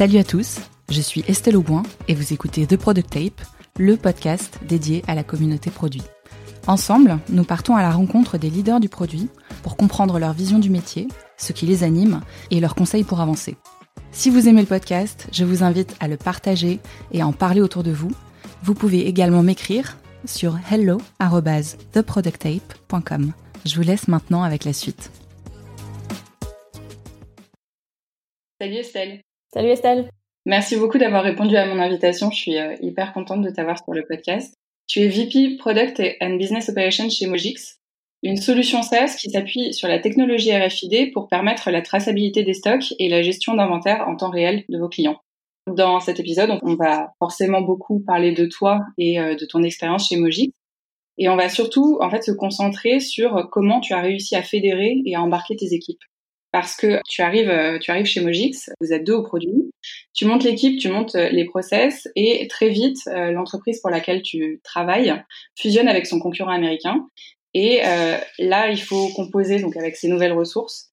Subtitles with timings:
[0.00, 0.56] Salut à tous,
[0.88, 3.42] je suis Estelle Auboin et vous écoutez The Product Tape,
[3.78, 6.00] le podcast dédié à la communauté produit.
[6.66, 9.28] Ensemble, nous partons à la rencontre des leaders du produit
[9.62, 11.06] pour comprendre leur vision du métier,
[11.36, 13.58] ce qui les anime et leurs conseils pour avancer.
[14.10, 16.80] Si vous aimez le podcast, je vous invite à le partager
[17.12, 18.12] et à en parler autour de vous.
[18.62, 23.32] Vous pouvez également m'écrire sur hello@theproducttape.com.
[23.66, 25.10] Je vous laisse maintenant avec la suite.
[28.58, 29.20] Salut Estelle.
[29.52, 30.08] Salut Estelle.
[30.46, 32.30] Merci beaucoup d'avoir répondu à mon invitation.
[32.30, 34.54] Je suis euh, hyper contente de t'avoir sur le podcast.
[34.86, 37.80] Tu es VP Product and Business Operations chez Mogix,
[38.22, 42.94] une solution SaaS qui s'appuie sur la technologie RFID pour permettre la traçabilité des stocks
[43.00, 45.20] et la gestion d'inventaire en temps réel de vos clients.
[45.66, 50.08] Dans cet épisode, on va forcément beaucoup parler de toi et euh, de ton expérience
[50.08, 50.52] chez Mogix.
[51.18, 55.02] Et on va surtout en fait se concentrer sur comment tu as réussi à fédérer
[55.04, 56.02] et à embarquer tes équipes
[56.52, 59.70] parce que tu arrives, euh, tu arrives chez Mogix, vous êtes deux au produit,
[60.12, 64.22] tu montes l'équipe, tu montes euh, les process et très vite euh, l'entreprise pour laquelle
[64.22, 65.22] tu travailles
[65.56, 67.06] fusionne avec son concurrent américain
[67.52, 67.80] et
[68.38, 70.90] là il faut composer donc avec ces nouvelles ressources.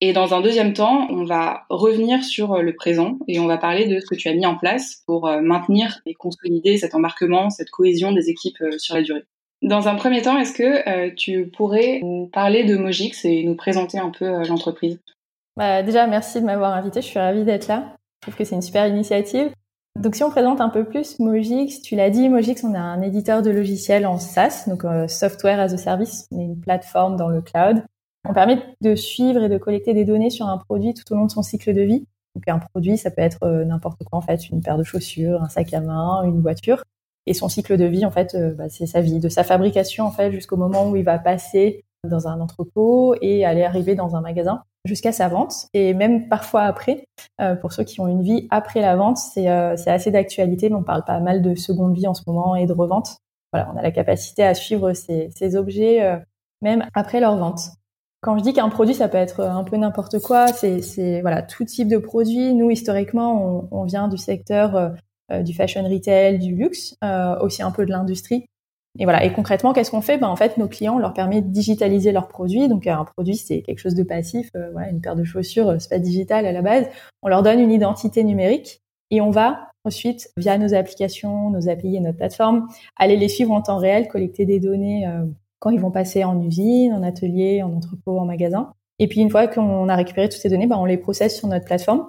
[0.00, 3.86] Et dans un deuxième temps, on va revenir sur le présent et on va parler
[3.86, 7.70] de ce que tu as mis en place pour maintenir et consolider cet embarquement, cette
[7.70, 9.24] cohésion des équipes sur la durée.
[9.64, 13.54] Dans un premier temps, est-ce que euh, tu pourrais nous parler de Mogix et nous
[13.54, 15.00] présenter un peu euh, l'entreprise?
[15.56, 17.00] Bah, Déjà, merci de m'avoir invité.
[17.00, 17.96] Je suis ravie d'être là.
[18.20, 19.50] Je trouve que c'est une super initiative.
[19.98, 23.00] Donc, si on présente un peu plus Mogix, tu l'as dit, Mogix, on est un
[23.00, 26.28] éditeur de logiciels en SaaS, donc euh, Software as a Service.
[26.30, 27.84] On est une plateforme dans le cloud.
[28.28, 31.24] On permet de suivre et de collecter des données sur un produit tout au long
[31.24, 32.04] de son cycle de vie.
[32.34, 35.48] Donc, un produit, ça peut être n'importe quoi, en fait, une paire de chaussures, un
[35.48, 36.82] sac à main, une voiture.
[37.26, 40.04] Et son cycle de vie, en fait, euh, bah, c'est sa vie, de sa fabrication,
[40.04, 44.16] en fait, jusqu'au moment où il va passer dans un entrepôt et aller arriver dans
[44.16, 47.06] un magasin jusqu'à sa vente et même parfois après.
[47.40, 50.82] Euh, pour ceux qui ont une vie après la vente, c'est euh, assez d'actualité, on
[50.82, 53.18] parle pas mal de seconde vie en ce moment et de revente.
[53.52, 56.16] Voilà, on a la capacité à suivre ces, ces objets euh,
[56.60, 57.60] même après leur vente.
[58.20, 61.64] Quand je dis qu'un produit, ça peut être un peu n'importe quoi, c'est voilà tout
[61.64, 62.54] type de produit.
[62.54, 64.94] Nous, historiquement, on, vient du secteur
[65.30, 68.46] du fashion retail, du luxe, euh, aussi un peu de l'industrie.
[68.98, 69.24] Et voilà.
[69.24, 70.18] Et concrètement, qu'est-ce qu'on fait?
[70.18, 72.68] Ben, En fait, nos clients, on leur permet de digitaliser leurs produits.
[72.68, 74.50] Donc, un produit, c'est quelque chose de passif.
[74.54, 76.86] Euh, voilà, une paire de chaussures, c'est pas digital à la base.
[77.22, 81.96] On leur donne une identité numérique et on va ensuite, via nos applications, nos API
[81.96, 85.06] et notre plateforme, aller les suivre en temps réel, collecter des données
[85.58, 88.72] quand ils vont passer en usine, en atelier, en entrepôt, en magasin.
[88.98, 91.48] Et puis, une fois qu'on a récupéré toutes ces données, ben, on les processe sur
[91.48, 92.08] notre plateforme.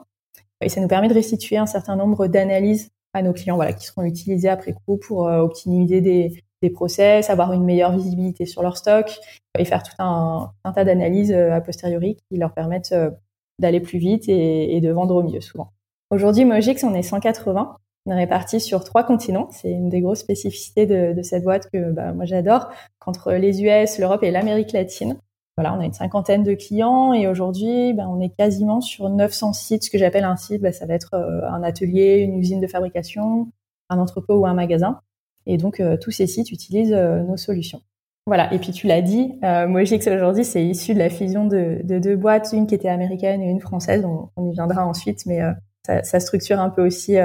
[0.61, 3.85] Et ça nous permet de restituer un certain nombre d'analyses à nos clients, voilà, qui
[3.85, 6.43] seront utilisés après coup pour euh, optimiser des,
[6.73, 9.19] process, avoir une meilleure visibilité sur leur stock
[9.55, 13.11] et faire tout un, tas d'analyses euh, a posteriori qui leur permettent euh,
[13.59, 15.73] d'aller plus vite et, de vendre au mieux souvent.
[16.09, 17.77] Aujourd'hui, Mogix, on est 180.
[18.07, 19.47] On est répartis sur trois continents.
[19.51, 23.61] C'est une des grosses spécificités de, de cette boîte que bah, moi j'adore, qu'entre les
[23.61, 25.19] US, l'Europe et l'Amérique latine.
[25.57, 29.53] Voilà, on a une cinquantaine de clients et aujourd'hui, ben, on est quasiment sur 900
[29.53, 29.83] sites.
[29.85, 32.67] Ce que j'appelle un site, ben, ça va être euh, un atelier, une usine de
[32.67, 33.47] fabrication,
[33.89, 34.99] un entrepôt ou un magasin.
[35.45, 37.81] Et donc, euh, tous ces sites utilisent euh, nos solutions.
[38.25, 38.51] Voilà.
[38.53, 41.99] Et puis, tu l'as dit, euh, Mojix aujourd'hui, c'est issu de la fusion de, de,
[41.99, 44.03] deux boîtes, une qui était américaine et une française.
[44.05, 45.41] On, y viendra ensuite, mais
[45.83, 47.17] ça, structure un peu aussi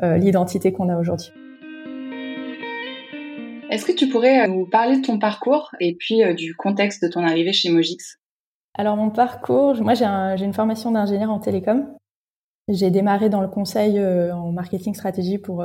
[0.00, 1.32] l'identité qu'on a aujourd'hui.
[3.70, 7.02] Est-ce que tu pourrais euh, nous parler de ton parcours et puis euh, du contexte
[7.02, 8.18] de ton arrivée chez Mogix
[8.74, 11.86] Alors mon parcours, moi j'ai un, une formation d'ingénieur en télécom.
[12.68, 15.64] J'ai démarré dans le conseil euh, en marketing stratégie pour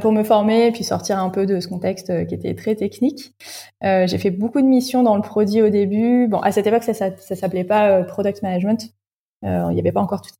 [0.00, 3.32] pour me former et puis sortir un peu de ce contexte qui était très technique.
[3.80, 6.26] J'ai fait beaucoup de missions dans le produit au début.
[6.26, 8.92] Bon, à cette époque, ça, ça, s'appelait pas product management.
[9.44, 10.32] Il n'y avait pas encore tout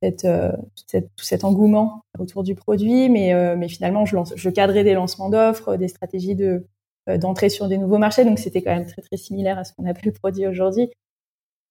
[1.18, 5.76] cet engouement autour du produit, mais, mais finalement, je, lance, je cadrais des lancements d'offres,
[5.76, 6.66] des stratégies de,
[7.06, 8.24] d'entrer sur des nouveaux marchés.
[8.24, 10.90] Donc c'était quand même très très similaire à ce qu'on appelle le produit aujourd'hui.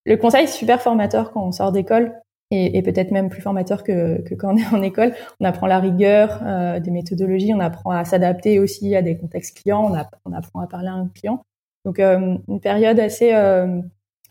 [0.06, 2.14] Le conseil est super formateur quand on sort d'école
[2.52, 5.14] et, peut-être même plus formateur que, que, quand on est en école.
[5.40, 9.58] On apprend la rigueur, euh, des méthodologies, on apprend à s'adapter aussi à des contextes
[9.58, 9.92] clients,
[10.26, 11.44] on, apprend à parler à un client.
[11.86, 13.82] Donc euh, une période assez euh,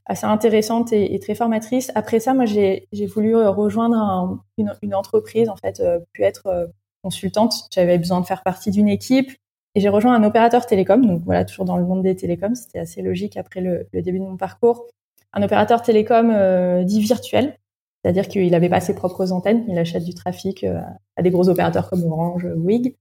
[0.06, 1.90] assez intéressante et, très formatrice.
[1.94, 5.82] Après ça, moi j'ai voulu rejoindre un, une, une, entreprise en fait,
[6.12, 6.70] puis être
[7.02, 7.55] consultante.
[7.72, 9.31] J'avais besoin de faire partie d'une équipe
[9.74, 12.78] et j'ai rejoint un opérateur télécom, donc voilà, toujours dans le monde des télécoms, c'était
[12.78, 14.86] assez logique après le, le, début de mon parcours.
[15.32, 17.58] Un opérateur télécom euh, dit virtuel,
[18.02, 20.80] c'est-à-dire qu'il n'avait pas ses propres antennes, il achète du trafic euh,
[21.16, 22.96] à des gros opérateurs comme Orange, Wig,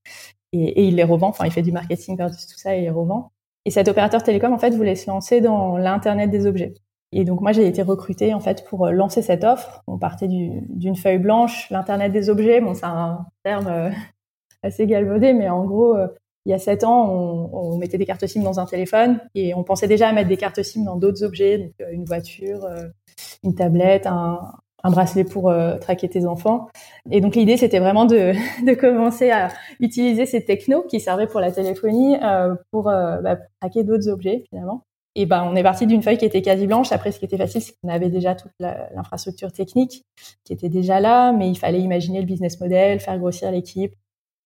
[0.53, 2.89] et, et, il les revend, enfin il fait du marketing tout ça et il les
[2.89, 3.31] revend.
[3.65, 6.73] Et cet opérateur télécom, en fait, voulait se lancer dans l'Internet des objets.
[7.13, 9.83] Et donc moi j'ai été recrutée en fait pour lancer cette offre.
[9.87, 12.61] On partait d'une feuille blanche, l'internet des objets.
[12.61, 13.91] Bon, c'est un terme
[14.63, 15.97] assez galvaudé, mais en gros,
[16.45, 19.53] il y a sept ans, on, on, mettait des cartes SIM dans un téléphone et
[19.53, 22.67] on pensait déjà à mettre des cartes SIM dans d'autres objets, donc une voiture,
[23.43, 24.39] une tablette, un,
[24.83, 26.67] un bracelet pour euh, traquer tes enfants.
[27.09, 28.33] Et donc l'idée, c'était vraiment de,
[28.65, 29.49] de, commencer à
[29.79, 34.43] utiliser ces technos qui servaient pour la téléphonie euh, pour, euh, bah, traquer d'autres objets
[34.49, 34.83] finalement.
[35.15, 36.93] Et ben, on est parti d'une feuille qui était quasi blanche.
[36.93, 40.05] Après, ce qui était facile, c'est qu'on avait déjà toute l'infrastructure technique
[40.45, 43.93] qui était déjà là, mais il fallait imaginer le business model, faire grossir l'équipe.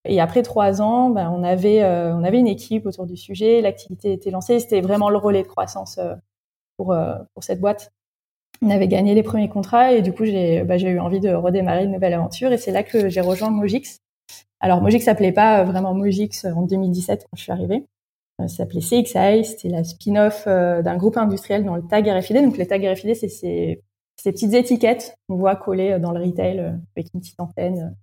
[0.08, 3.60] Et après trois ans, ben, on avait on avait une équipe autour du sujet.
[3.60, 4.60] L'activité était lancée.
[4.60, 5.98] C'était vraiment le relais de croissance
[6.76, 6.96] pour
[7.34, 7.92] pour cette boîte
[8.62, 11.84] on avait gagné les premiers contrats et du coup j'ai bah, eu envie de redémarrer
[11.84, 14.00] une nouvelle aventure et c'est là que j'ai rejoint Mogix.
[14.60, 17.84] Alors Mogix s'appelait pas vraiment Mogix en 2017 quand je suis arrivée.
[18.40, 22.36] Euh, ça s'appelait CXI, c'était la spin-off euh, d'un groupe industriel dans le tag RFID.
[22.42, 23.82] Donc les tags RFID c'est ces,
[24.16, 26.58] ces petites étiquettes qu'on voit collées euh, dans le retail
[26.96, 27.94] avec une petite antenne.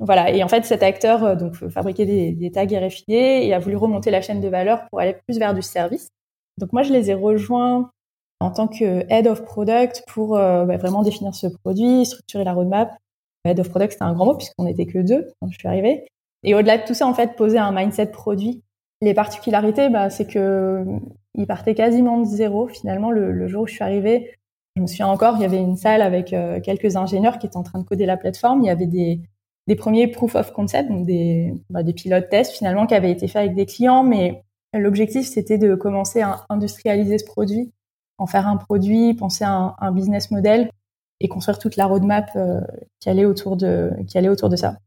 [0.00, 0.30] Voilà.
[0.30, 4.10] Et en fait, cet acteur donc fabriquait des, des tags RFID et a voulu remonter
[4.10, 6.08] la chaîne de valeur pour aller plus vers du service.
[6.58, 7.90] Donc moi, je les ai rejoints
[8.40, 12.52] en tant que head of product pour euh, bah, vraiment définir ce produit, structurer la
[12.52, 12.96] roadmap.
[13.44, 16.06] Head of product, c'était un grand mot puisqu'on n'était que deux quand je suis arrivée.
[16.42, 18.62] Et au-delà de tout ça, en fait, poser un mindset produit.
[19.02, 20.84] Les particularités, bah, c'est que
[21.34, 22.68] il partait quasiment de zéro.
[22.68, 24.34] Finalement, le, jour où je suis arrivée,
[24.74, 27.56] je me souviens encore, il y avait une salle avec euh, quelques ingénieurs qui étaient
[27.56, 28.62] en train de coder la plateforme.
[28.62, 29.20] Il y avait des,
[29.66, 33.42] des premiers proof of concept, des, bah, des pilotes tests finalement qui avaient été faits
[33.42, 34.42] avec des clients, mais
[34.72, 37.72] l'objectif c'était de commencer à industrialiser ce produit
[38.18, 40.70] en faire un produit, penser à un, business model
[41.20, 42.60] et construire toute la roadmap euh,
[43.00, 44.78] qui allait autour de qui allait autour de ça.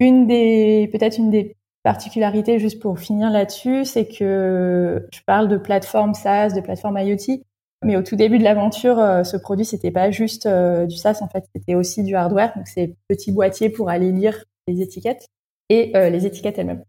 [0.00, 5.56] Une des peut-être une des particularités juste pour finir là-dessus, c'est que je parle de
[5.56, 7.42] plateforme SaaS, de plateforme IoT,
[7.84, 11.18] mais au tout début de l'aventure, euh, ce produit c'était pas juste euh, du SaaS
[11.20, 15.26] en fait, c'était aussi du hardware, donc c'est petits boîtiers pour aller lire les étiquettes
[15.68, 16.84] et les étiquettes elles-mêmes.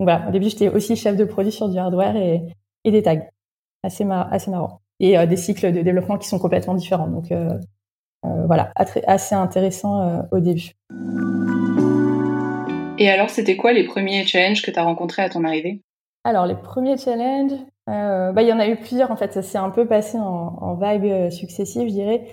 [0.00, 2.42] Donc voilà, au début j'étais aussi chef de produit sur du hardware et,
[2.84, 3.26] et des tags,
[3.82, 4.80] assez, assez marrant.
[5.00, 7.08] Et euh, des cycles de développement qui sont complètement différents.
[7.08, 7.58] Donc euh,
[8.24, 10.70] euh, voilà, assez intéressant au début.
[12.98, 15.80] Et alors, c'était quoi les premiers challenges que tu as rencontrés à ton arrivée?
[16.22, 19.32] Alors, les premiers challenges, bah, il y en a eu plusieurs en fait.
[19.32, 22.26] Ça s'est un peu passé en, en vagues successives, je dirais.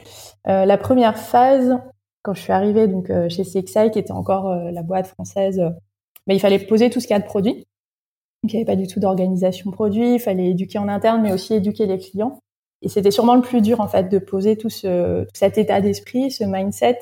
[0.46, 1.80] la première phase,
[2.22, 5.62] quand je suis arrivée donc chez CXI, qui était encore la boîte française,
[6.28, 7.66] bah, il fallait poser tout ce qu'il y a de produit.
[8.44, 10.16] Donc, il n'y avait pas du tout d'organisation produit.
[10.16, 12.40] Il fallait éduquer en interne, mais aussi éduquer les clients.
[12.82, 16.32] Et c'était sûrement le plus dur en fait de poser tout, ce, cet état d'esprit,
[16.32, 17.00] ce mindset,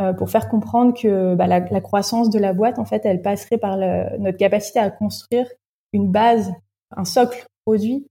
[0.00, 3.20] euh, pour faire comprendre que bah, la, la, croissance de la boîte en fait, elle
[3.20, 5.48] passerait par le, notre capacité à construire
[5.92, 6.52] une base,
[6.96, 8.06] un socle produit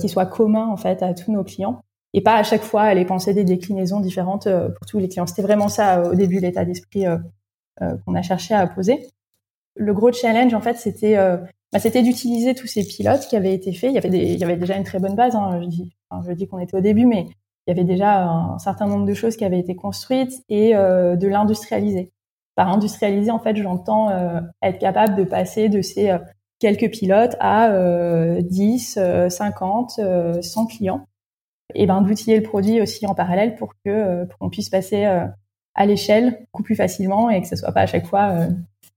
[0.00, 3.04] qui soit commun en fait à tous nos clients et pas à chaque fois aller
[3.04, 5.26] penser des déclinaisons différentes euh, pour tous les clients.
[5.26, 7.18] C'était vraiment ça euh, au début l'état d'esprit euh,
[8.04, 9.08] qu'on a cherché à poser.
[9.74, 11.16] Le gros challenge en fait, c'était
[11.72, 13.90] bah, c'était d'utiliser tous ces pilotes qui avaient été faits.
[13.90, 15.34] Il y avait, des, il y avait déjà une très bonne base.
[15.34, 15.92] Hein, je dis,
[16.26, 17.26] je dis qu'on était au début, mais
[17.66, 21.26] il y avait déjà un certain nombre de choses qui avaient été construites et de
[21.26, 22.12] l'industrialiser.
[22.54, 24.10] Par industrialiser, en fait, j'entends
[24.60, 26.10] être capable de passer de ces
[26.60, 27.72] quelques pilotes à
[28.40, 28.98] 10,
[29.28, 30.00] 50,
[30.40, 31.06] 100 clients.
[31.74, 35.86] Et ben d'outiller le produit aussi en parallèle pour que pour qu'on puisse passer à
[35.86, 38.48] l'échelle beaucoup plus facilement et que ce soit pas à chaque fois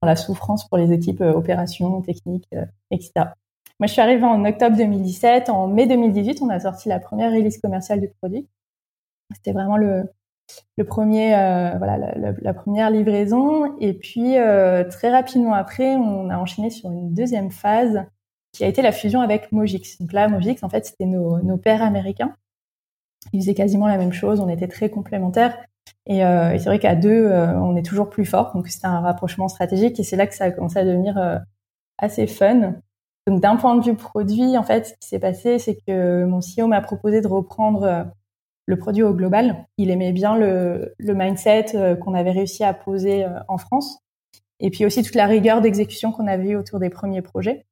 [0.06, 3.12] la souffrance pour les équipes euh, opérations, techniques, euh, etc.
[3.80, 5.50] Moi, je suis arrivée en octobre 2017.
[5.50, 8.48] En mai 2018, on a sorti la première release commerciale du produit.
[9.34, 10.10] C'était vraiment le,
[10.78, 13.78] le premier, euh, voilà, la, première livraison.
[13.80, 14.36] Et puis,
[14.90, 18.06] très rapidement après, on a enchaîné sur une deuxième phase
[18.54, 19.98] qui a été la fusion avec Mogix.
[20.00, 22.36] Donc là, Mogix, en fait, c'était nos, pères américains.
[23.34, 24.40] Ils faisaient quasiment la même chose.
[24.40, 25.58] On était très complémentaires.
[26.06, 28.54] Et, euh, et c'est vrai qu'à deux, euh, on est toujours plus fort.
[28.54, 31.38] Donc c'était un rapprochement stratégique et c'est là que ça a commencé à devenir euh,
[31.98, 32.76] assez fun.
[33.26, 36.40] Donc d'un point de vue produit, en fait, ce qui s'est passé, c'est que mon
[36.40, 38.04] CEO m'a proposé de reprendre euh,
[38.66, 39.66] le produit au global.
[39.78, 44.00] Il aimait bien le, le mindset qu'on avait réussi à poser en France.
[44.60, 47.66] Et puis aussi toute la rigueur d'exécution qu'on avait eu autour des premiers projets.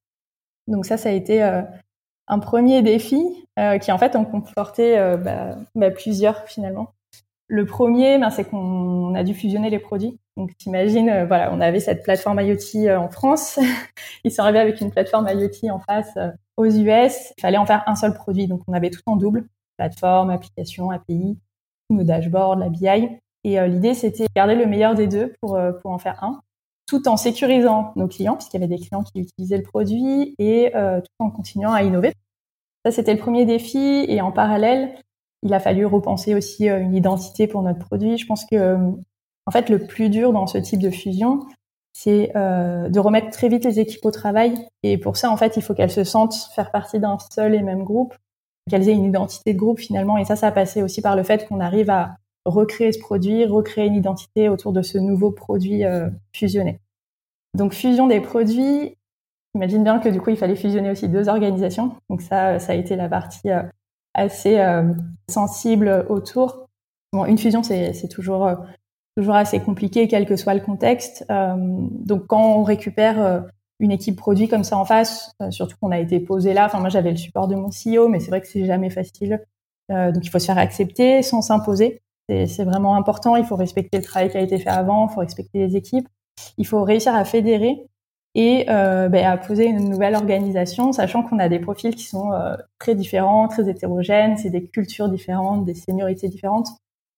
[0.67, 3.23] Donc ça, ça a été un premier défi
[3.81, 6.93] qui en fait en comportait bah, bah, plusieurs finalement.
[7.51, 10.17] Le premier, ben, c'est qu'on a dû fusionner les produits.
[10.37, 13.59] Donc, t'imagines, euh, voilà, on avait cette plateforme IoT euh, en France.
[14.23, 17.33] Ils sont arrivés avec une plateforme IoT en face euh, aux US.
[17.37, 18.47] Il fallait en faire un seul produit.
[18.47, 19.43] Donc, on avait tout en double.
[19.81, 21.39] Plateforme, application, API,
[21.89, 23.09] nos dashboards, la BI.
[23.43, 26.39] Et l'idée, c'était de garder le meilleur des deux pour, pour en faire un,
[26.85, 30.71] tout en sécurisant nos clients, puisqu'il y avait des clients qui utilisaient le produit, et
[30.71, 32.13] tout en continuant à innover.
[32.85, 34.05] Ça, c'était le premier défi.
[34.07, 34.93] Et en parallèle,
[35.41, 38.19] il a fallu repenser aussi une identité pour notre produit.
[38.19, 38.77] Je pense que,
[39.47, 41.39] en fait, le plus dur dans ce type de fusion,
[41.93, 44.53] c'est de remettre très vite les équipes au travail.
[44.83, 47.63] Et pour ça, en fait, il faut qu'elles se sentent faire partie d'un seul et
[47.63, 48.13] même groupe,
[48.69, 50.17] qu'elles aient une identité de groupe finalement.
[50.17, 53.45] Et ça, ça a passé aussi par le fait qu'on arrive à recréer ce produit,
[53.45, 55.83] recréer une identité autour de ce nouveau produit
[56.33, 56.79] fusionné.
[57.53, 58.95] Donc fusion des produits,
[59.53, 61.95] Imagine bien que du coup, il fallait fusionner aussi deux organisations.
[62.09, 63.63] Donc ça, ça a été la partie euh,
[64.13, 64.93] assez euh,
[65.29, 66.67] sensible autour.
[67.11, 68.55] Bon, une fusion, c'est toujours euh,
[69.17, 71.25] toujours assez compliqué, quel que soit le contexte.
[71.29, 73.43] donc quand on récupère
[73.81, 76.65] une équipe produit comme ça en face, surtout qu'on a été posé là.
[76.65, 79.41] Enfin, moi, j'avais le support de mon CEO, mais c'est vrai que c'est jamais facile.
[79.89, 82.01] donc il faut se faire accepter sans s'imposer.
[82.29, 83.35] C'est vraiment important.
[83.35, 85.07] Il faut respecter le travail qui a été fait avant.
[85.09, 86.07] Il faut respecter les équipes.
[86.57, 87.85] Il faut réussir à fédérer
[88.33, 92.31] et euh, ben, à poser une nouvelle organisation, sachant qu'on a des profils qui sont
[92.31, 96.69] euh, très différents, très hétérogènes, c'est des cultures différentes, des seniorités différentes.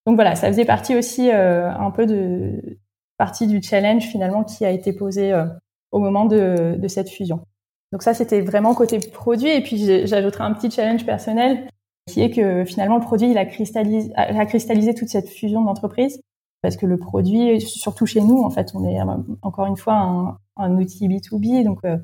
[0.07, 2.79] Donc voilà, ça faisait partie aussi euh, un peu de
[3.17, 5.45] partie du challenge finalement qui a été posé euh,
[5.93, 7.45] au moment de, de, cette fusion.
[7.93, 9.49] Donc ça, c'était vraiment côté produit.
[9.49, 11.69] Et puis j'ajouterai un petit challenge personnel
[12.07, 16.19] qui est que finalement le produit il a cristallisé, a cristallisé toute cette fusion d'entreprises
[16.61, 18.97] parce que le produit, surtout chez nous, en fait, on est
[19.41, 21.97] encore une fois un, un outil B2B, donc euh,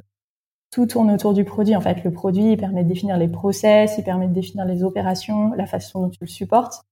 [0.70, 1.76] tout tourne autour du produit.
[1.78, 4.84] En fait, le produit il permet de définir les process, il permet de définir les
[4.84, 6.84] opérations, la façon dont tu le supportes.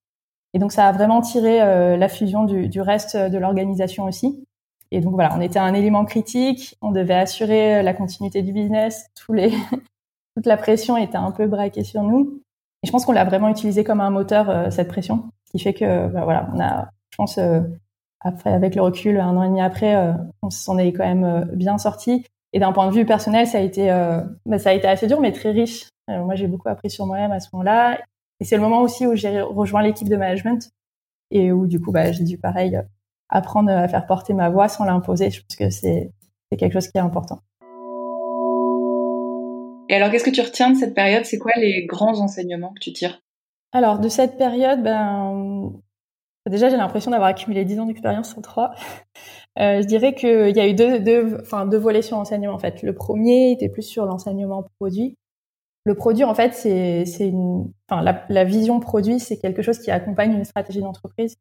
[0.54, 4.47] Et donc, ça a vraiment tiré euh, la fusion du, du reste de l'organisation aussi.
[4.92, 9.10] Et donc voilà, on était un élément critique, on devait assurer la continuité du business,
[9.16, 9.52] tous les,
[10.36, 12.42] toute la pression était un peu braquée sur nous.
[12.84, 15.60] Et je pense qu'on l'a vraiment utilisé comme un moteur euh, cette pression, ce qui
[15.60, 17.40] fait que bah, voilà, on a, je pense,
[18.20, 21.24] après, avec le recul, un an et demi après, euh, on s'en est quand même
[21.24, 22.26] euh, bien sorti.
[22.54, 25.08] Et d'un point de vue personnel, ça a été, euh, bah, ça a été assez
[25.08, 25.90] dur, mais très riche.
[26.08, 28.00] moi, j'ai beaucoup appris sur moi-même à ce moment-là.
[28.40, 30.70] Et c'est le moment aussi où j'ai rejoint l'équipe de management
[31.32, 32.80] et où, du coup, bah, j'ai dû, pareil,
[33.30, 35.30] apprendre à faire porter ma voix sans l'imposer.
[35.30, 36.12] Je pense que c'est
[36.58, 37.42] quelque chose qui est important.
[39.90, 41.26] Et alors, qu'est-ce que tu retiens de cette période?
[41.26, 43.22] C'est quoi les grands enseignements que tu tires?
[43.72, 45.72] Alors, de cette période, ben,
[46.50, 48.74] Déjà, j'ai l'impression d'avoir accumulé 10 ans d'expérience sur trois.
[49.60, 52.60] Euh, je dirais qu'il y a eu deux, deux, enfin, deux volets sur l'enseignement, en
[52.60, 52.84] fait.
[52.84, 55.18] Le premier était plus sur l'enseignement produit.
[55.84, 59.80] Le produit, en fait, c'est, c'est une, enfin, la, la, vision produit, c'est quelque chose
[59.80, 61.38] qui accompagne une stratégie d'entreprise.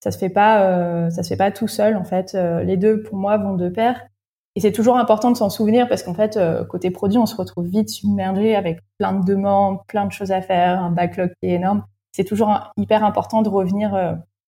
[0.00, 2.34] Ça se fait pas, euh, ça se fait pas tout seul, en fait.
[2.34, 4.06] Euh, les deux, pour moi, vont de pair.
[4.54, 7.36] Et c'est toujours important de s'en souvenir parce qu'en fait, euh, côté produit, on se
[7.36, 11.50] retrouve vite submergé avec plein de demandes, plein de choses à faire, un backlog qui
[11.50, 11.84] est énorme.
[12.12, 13.94] C'est toujours hyper important de revenir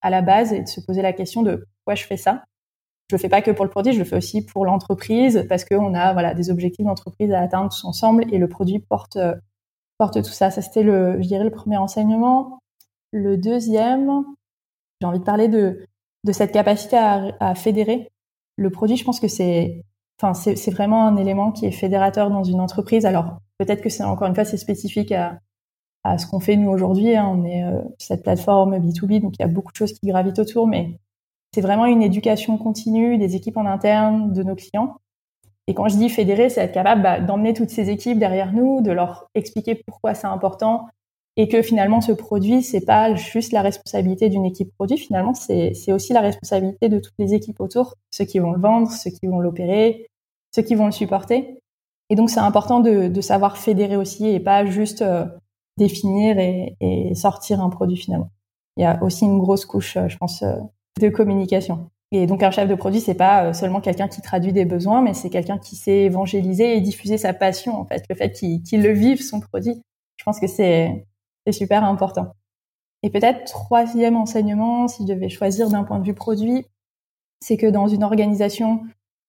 [0.00, 2.44] à la base et de se poser la question de pourquoi je fais ça.
[3.10, 5.66] Je le fais pas que pour le produit, je le fais aussi pour l'entreprise parce
[5.66, 9.18] qu'on a voilà des objectifs d'entreprise à atteindre tous ensemble et le produit porte
[9.98, 10.50] porte tout ça.
[10.50, 12.60] Ça c'était le, je dirais le premier enseignement.
[13.12, 14.24] Le deuxième,
[15.00, 15.86] j'ai envie de parler de
[16.32, 18.08] cette capacité à, fédérer.
[18.56, 19.84] Le produit, je pense que c'est
[20.70, 23.06] vraiment un élément qui est fédérateur dans une entreprise.
[23.06, 25.38] Alors peut-être que c'est encore une fois c'est spécifique à
[26.04, 27.16] à ce qu'on fait nous aujourd'hui.
[27.16, 27.28] Hein.
[27.28, 30.38] On est euh, cette plateforme B2B, donc il y a beaucoup de choses qui gravitent
[30.38, 30.98] autour, mais
[31.54, 34.96] c'est vraiment une éducation continue des équipes en interne, de nos clients.
[35.66, 38.80] Et quand je dis fédérer, c'est être capable bah, d'emmener toutes ces équipes derrière nous,
[38.80, 40.86] de leur expliquer pourquoi c'est important
[41.38, 45.92] et que finalement ce produit, c'est pas juste la responsabilité d'une équipe produit, finalement c'est
[45.92, 49.28] aussi la responsabilité de toutes les équipes autour, ceux qui vont le vendre, ceux qui
[49.28, 50.08] vont l'opérer,
[50.54, 51.60] ceux qui vont le supporter.
[52.10, 55.26] Et donc c'est important de, de, savoir fédérer aussi et pas juste euh,
[55.76, 58.30] définir et, sortir un produit finalement.
[58.76, 60.56] Il y a aussi une grosse couche, euh, je pense, euh,
[61.00, 61.90] de communication.
[62.10, 65.14] Et donc un chef de produit, c'est pas seulement quelqu'un qui traduit des besoins, mais
[65.14, 68.92] c'est quelqu'un qui sait évangéliser et diffuser sa passion en fait, le fait qu'il le
[68.92, 69.80] vive son produit.
[70.16, 71.06] Je pense que c'est
[71.52, 72.34] super important.
[73.02, 76.66] Et peut-être troisième enseignement, si je devais choisir d'un point de vue produit,
[77.40, 78.82] c'est que dans une organisation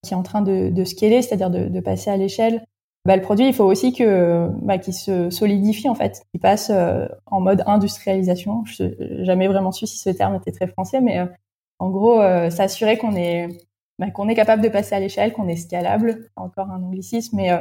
[0.03, 2.63] qui est en train de, scaler, c'est-à-dire de, de, passer à l'échelle,
[3.05, 6.69] bah, le produit, il faut aussi que bah, qu'il se solidifie en fait, qu'il passe
[6.69, 8.63] euh, en mode industrialisation.
[8.65, 11.25] Je n'ai jamais vraiment su si ce terme était très français, mais euh,
[11.79, 13.47] en gros, euh, s'assurer qu'on est
[13.99, 16.29] bah, qu'on est capable de passer à l'échelle, qu'on est scalable.
[16.35, 17.51] Encore un anglicisme, mais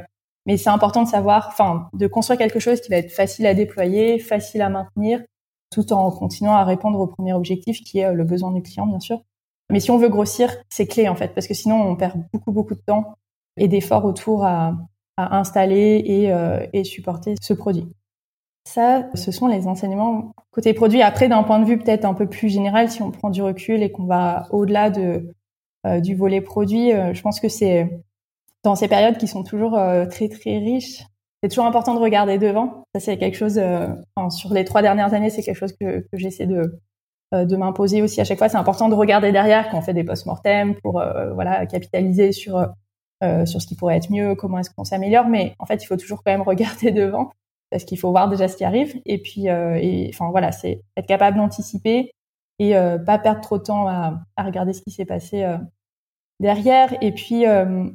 [0.48, 3.54] mais c'est important de savoir, enfin, de construire quelque chose qui va être facile à
[3.54, 5.22] déployer, facile à maintenir,
[5.70, 8.98] tout en continuant à répondre au premier objectif qui est le besoin du client, bien
[8.98, 9.22] sûr.
[9.70, 12.50] Mais si on veut grossir, c'est clé en fait, parce que sinon on perd beaucoup
[12.50, 13.14] beaucoup de temps
[13.58, 14.74] et d'efforts autour à
[15.18, 17.86] installer et, euh, et supporter ce produit.
[18.64, 21.02] Ça, ce sont les enseignements côté produit.
[21.02, 23.82] Après, d'un point de vue peut-être un peu plus général, si on prend du recul
[23.82, 25.34] et qu'on va au-delà de,
[25.86, 27.90] euh, du volet produit, euh, je pense que c'est
[28.64, 29.78] dans ces périodes qui sont toujours
[30.10, 31.02] très très riches,
[31.42, 32.84] c'est toujours important de regarder devant.
[32.94, 33.60] Ça, c'est quelque chose,
[34.30, 36.80] sur les trois dernières années, c'est quelque chose que, que j'essaie de,
[37.32, 38.48] de m'imposer aussi à chaque fois.
[38.48, 41.02] C'est important de regarder derrière quand on fait des post-mortem pour
[41.34, 42.68] voilà capitaliser sur
[43.22, 45.28] sur ce qui pourrait être mieux, comment est-ce qu'on s'améliore.
[45.28, 47.30] Mais en fait, il faut toujours quand même regarder devant
[47.70, 49.00] parce qu'il faut voir déjà ce qui arrive.
[49.06, 52.10] Et puis, et, enfin voilà, c'est être capable d'anticiper
[52.58, 52.74] et
[53.06, 55.46] pas perdre trop de temps à, à regarder ce qui s'est passé
[56.40, 56.96] derrière.
[57.02, 57.88] Et puis, euh,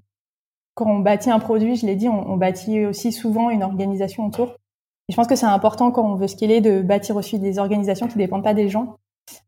[0.76, 4.58] quand on bâtit un produit, je l'ai dit, on, bâtit aussi souvent une organisation autour.
[5.08, 8.08] Et je pense que c'est important quand on veut scaler de bâtir aussi des organisations
[8.08, 8.98] qui ne dépendent pas des gens.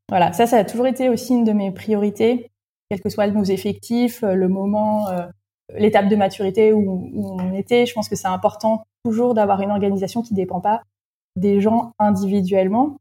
[0.09, 2.51] Voilà, ça, ça a toujours été aussi une de mes priorités,
[2.89, 5.25] quels que soient nos effectifs, euh, le moment, euh,
[5.73, 7.85] l'étape de maturité où, on était.
[7.85, 10.81] Je pense que c'est important toujours d'avoir une organisation qui ne dépend pas
[11.35, 12.97] des gens individuellement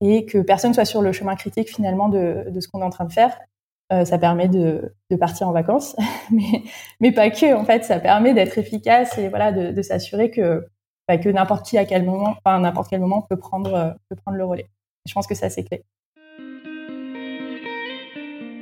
[0.00, 3.04] et que personne soit sur le chemin critique finalement de ce qu'on est en train
[3.04, 3.38] de faire.
[3.92, 5.94] Euh, ça permet de, de, partir en vacances,
[6.30, 6.62] mais,
[7.00, 7.54] mais pas que.
[7.54, 10.66] En fait, ça permet d'être efficace et voilà de, de s'assurer que
[11.06, 14.16] bah, que n'importe qui à quel moment, enfin n'importe quel moment peut prendre euh, peut
[14.16, 14.68] prendre le relais.
[15.06, 15.82] Je pense que ça c'est clé.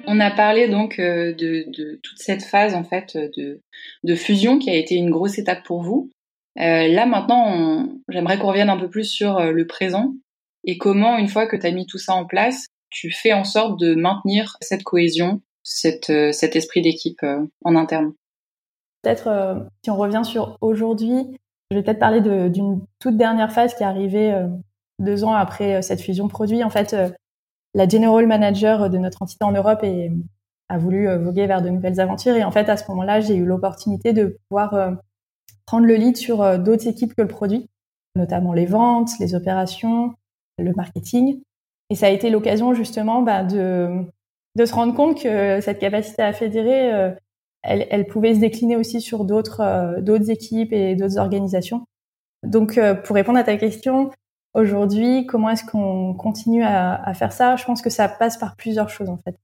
[0.09, 3.61] On a parlé donc euh, de, de, toute cette phase en fait de,
[4.03, 6.11] de, fusion qui a été une grosse étape pour vous.
[6.57, 10.13] Là maintenant, j'aimerais qu'on revienne un peu plus sur le présent
[10.65, 13.45] et comment, une fois que tu as mis tout ça en place, tu fais en
[13.45, 15.41] sorte de maintenir cette cohésion,
[16.11, 18.13] euh, cet esprit d'équipe euh, en interne
[19.03, 21.39] Peut-être, euh, si on revient sur aujourd'hui,
[21.71, 24.47] je vais peut-être parler d'une toute dernière phase qui est arrivée
[24.99, 26.63] deux ans après cette fusion produit.
[26.63, 26.95] En fait,
[27.73, 29.83] la general manager de notre entité en Europe
[30.69, 32.37] a voulu voguer vers de nouvelles aventures.
[32.37, 34.99] Et en fait, à ce moment-là, j'ai eu l'opportunité de pouvoir
[35.65, 37.71] prendre le lead sur d'autres équipes que le produit,
[38.17, 40.15] notamment les ventes, les opérations,
[40.59, 41.41] le marketing.
[41.93, 44.07] Et ça a été l'occasion justement bah, de,
[44.57, 47.11] de se rendre compte que cette capacité à fédérer, euh,
[47.63, 51.85] elle, pouvait se décliner aussi sur d'autres euh, équipes et d'autres organisations.
[52.45, 54.11] Donc, euh, pour répondre à ta question,
[54.55, 57.57] aujourd'hui, comment est-ce qu'on continue à, à, faire ça?
[57.57, 59.37] Je pense que ça passe par plusieurs choses en fait.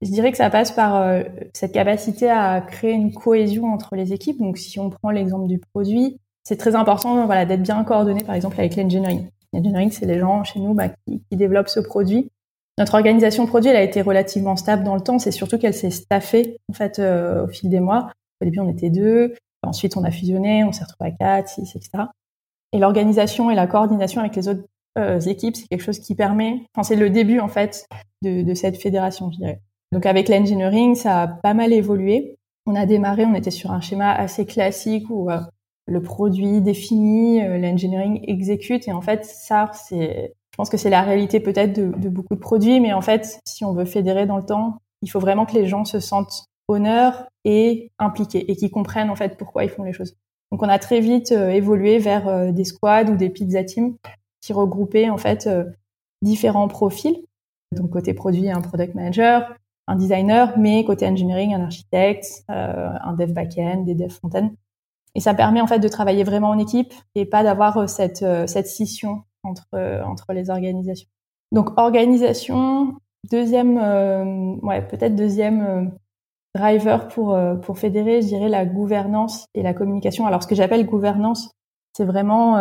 [0.00, 4.38] Je dirais que ça passe par cette capacité à créer une cohésion entre les équipes.
[4.38, 8.34] Donc, si on prend l'exemple du produit, c'est très important voilà, d'être bien coordonné, par
[8.34, 9.28] exemple, avec l'engineering.
[9.52, 12.30] L'engineering, c'est les gens chez nous bah, qui, qui, développent ce produit.
[12.78, 15.18] Notre organisation produit, elle a été relativement stable dans le temps.
[15.18, 18.10] C'est surtout qu'elle s'est staffée en fait euh, au fil des mois.
[18.40, 19.34] Au début, on était deux.
[19.62, 22.04] Ensuite, on a fusionné, on s'est retrouvé à quatre, six, etc.
[22.72, 24.64] Et l'organisation et la coordination avec les autres
[24.98, 26.62] euh, équipes, c'est quelque chose qui permet.
[26.74, 27.86] Enfin, c'est le début en fait
[28.22, 29.60] de, de cette fédération, je dirais.
[29.92, 32.36] Donc, avec l'engineering, ça a pas mal évolué.
[32.66, 35.40] On a démarré, on était sur un schéma assez classique où euh,
[35.90, 38.86] le produit défini, euh, l'engineering exécute.
[38.88, 42.40] Et en fait, ça, c'est, je pense que c'est la réalité peut-être de, beaucoup de
[42.40, 45.54] produits, mais en fait, si on veut fédérer dans le temps, il faut vraiment que
[45.54, 49.82] les gens se sentent honneurs et impliqués et qu'ils comprennent en fait pourquoi ils font
[49.82, 50.14] les choses.
[50.52, 53.96] Donc, on a très vite euh, évolué vers euh, des squads ou des pizza teams
[54.40, 55.48] qui regroupaient en fait
[56.22, 57.16] différents profils.
[57.72, 59.54] Donc, côté produit, un product manager,
[59.86, 64.50] un designer, mais côté engineering, un architecte, un dev backend, des dev front-end.
[65.14, 68.22] Et ça permet en fait de travailler vraiment en équipe et pas d'avoir euh, cette,
[68.22, 71.08] euh, cette scission entre, euh, entre les organisations.
[71.52, 72.94] Donc organisation,
[73.28, 73.76] deuxième,
[74.62, 75.90] ouais, peut-être deuxième
[76.54, 80.28] driver pour, pour fédérer, je dirais la gouvernance et la communication.
[80.28, 81.50] Alors ce que j'appelle gouvernance,
[81.96, 82.54] c'est vraiment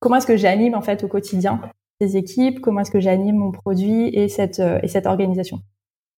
[0.00, 1.60] comment est-ce que j'anime en fait au quotidien
[2.00, 5.60] ces équipes, comment est-ce que j'anime mon produit et cette, et cette organisation.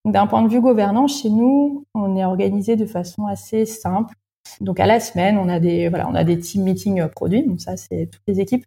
[0.06, 4.14] D'un point de vue gouvernance, chez nous, on est organisé de façon assez simple.
[4.61, 7.46] Donc à la semaine, on a des voilà, on a des team meetings euh, produits.
[7.46, 8.64] Donc ça, c'est toutes les équipes.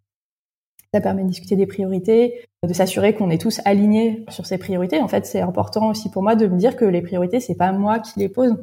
[0.93, 5.01] Ça permet de discuter des priorités, de s'assurer qu'on est tous alignés sur ces priorités.
[5.01, 7.71] En fait, c'est important aussi pour moi de me dire que les priorités, c'est pas
[7.71, 8.55] moi qui les pose.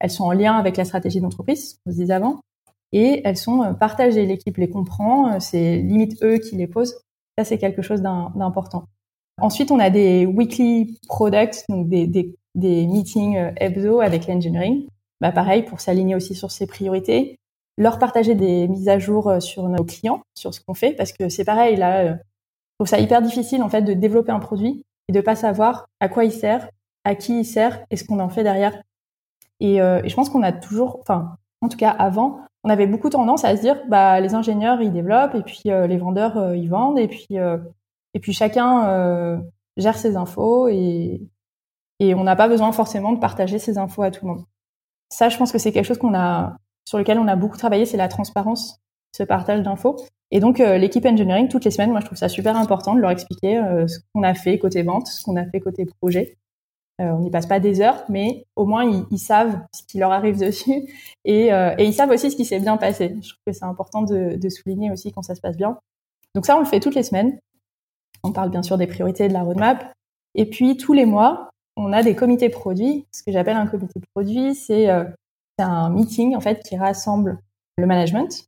[0.00, 2.40] Elles sont en lien avec la stratégie d'entreprise, on se disait avant,
[2.92, 4.26] et elles sont euh, partagées.
[4.26, 5.32] L'équipe les comprend.
[5.32, 6.98] Euh, c'est limite eux qui les posent.
[7.38, 8.84] Ça, c'est quelque chose d'important.
[9.40, 14.86] Ensuite, on a des weekly products, donc des, des, des meetings hebdo avec l'engineering
[15.20, 17.38] bah pareil, pour s'aligner aussi sur ses priorités,
[17.76, 21.12] leur partager des mises à jour euh, sur nos clients, sur ce qu'on fait, parce
[21.12, 24.40] que c'est pareil, là, euh, je trouve ça hyper difficile en fait de développer un
[24.40, 26.68] produit et de pas savoir à quoi il sert,
[27.04, 28.80] à qui il sert et ce qu'on en fait derrière.
[29.60, 32.86] Et, euh, et je pense qu'on a toujours, enfin, en tout cas avant, on avait
[32.86, 36.68] beaucoup tendance à se dire, bah les ingénieurs ils développent et puis les vendeurs ils
[36.68, 39.42] vendent et puis et puis chacun
[39.76, 41.20] gère ses infos et
[42.00, 44.44] et on n'a pas besoin forcément de partager ses infos à tout le monde.
[45.14, 47.86] Ça, je pense que c'est quelque chose qu'on a, sur lequel on a beaucoup travaillé,
[47.86, 48.80] c'est la transparence,
[49.16, 49.94] ce partage d'infos.
[50.32, 53.00] Et donc, euh, l'équipe engineering, toutes les semaines, moi, je trouve ça super important de
[53.00, 56.36] leur expliquer euh, ce qu'on a fait côté vente, ce qu'on a fait côté projet.
[56.98, 60.36] on n'y passe pas des heures, mais au moins ils, savent ce qui leur arrive
[60.36, 60.92] dessus
[61.24, 63.16] et, ils savent aussi ce qui s'est bien passé.
[63.22, 65.78] Je trouve que c'est important de, souligner aussi quand ça se passe bien.
[66.34, 67.38] Donc ça, on le fait toutes les semaines.
[68.24, 69.92] On parle bien sûr des priorités de la roadmap.
[70.34, 73.06] Et puis tous les mois, on a des comités produits.
[73.12, 74.88] Ce que j'appelle un comité produit, c'est
[75.58, 77.38] un meeting en fait qui rassemble
[77.76, 78.46] le management,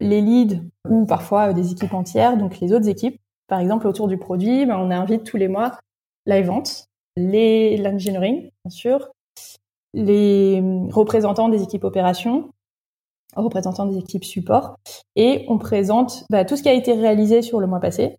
[0.00, 3.20] les leads ou parfois des équipes entières, donc les autres équipes.
[3.46, 5.78] Par exemple, autour du produit, ben, on invite tous les mois
[6.26, 6.86] la vente,
[7.16, 9.10] l'engineering, bien sûr,
[9.92, 12.50] les représentants des équipes opérations,
[13.36, 14.76] représentants des équipes support,
[15.14, 18.16] et on présente ben, tout ce qui a été réalisé sur le mois passé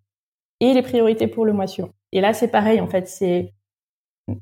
[0.60, 1.90] et les priorités pour le mois suivant.
[2.12, 3.52] Et là, c'est pareil, en fait, c'est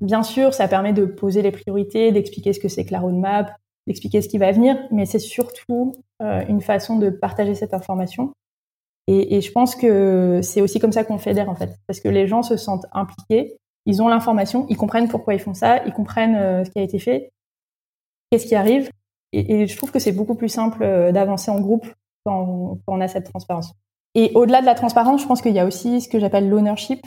[0.00, 3.54] bien sûr, ça permet de poser les priorités, d'expliquer ce que c'est que la roadmap,
[3.86, 8.32] d'expliquer ce qui va venir, mais c'est surtout euh, une façon de partager cette information.
[9.06, 12.26] Et, je pense que c'est aussi comme ça qu'on fédère en fait, parce que les
[12.26, 16.36] gens se sentent impliqués, ils ont l'information, ils comprennent pourquoi ils font ça, ils comprennent
[16.36, 17.30] euh, ce qui a été fait,
[18.30, 18.88] qu'est-ce qui arrive,
[19.34, 21.86] et, je trouve que c'est beaucoup plus simple euh, d'avancer en groupe
[22.24, 23.74] quand on a cette transparence.
[24.14, 27.04] Et au-delà de la transparence, je pense qu'il y a aussi ce que j'appelle l'ownership.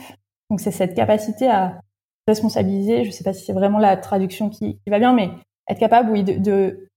[0.50, 1.80] Donc c'est cette capacité à
[2.28, 3.04] responsabiliser.
[3.04, 5.30] Je ne sais pas si c'est vraiment la traduction qui, va bien, mais
[5.68, 6.88] être capable, de,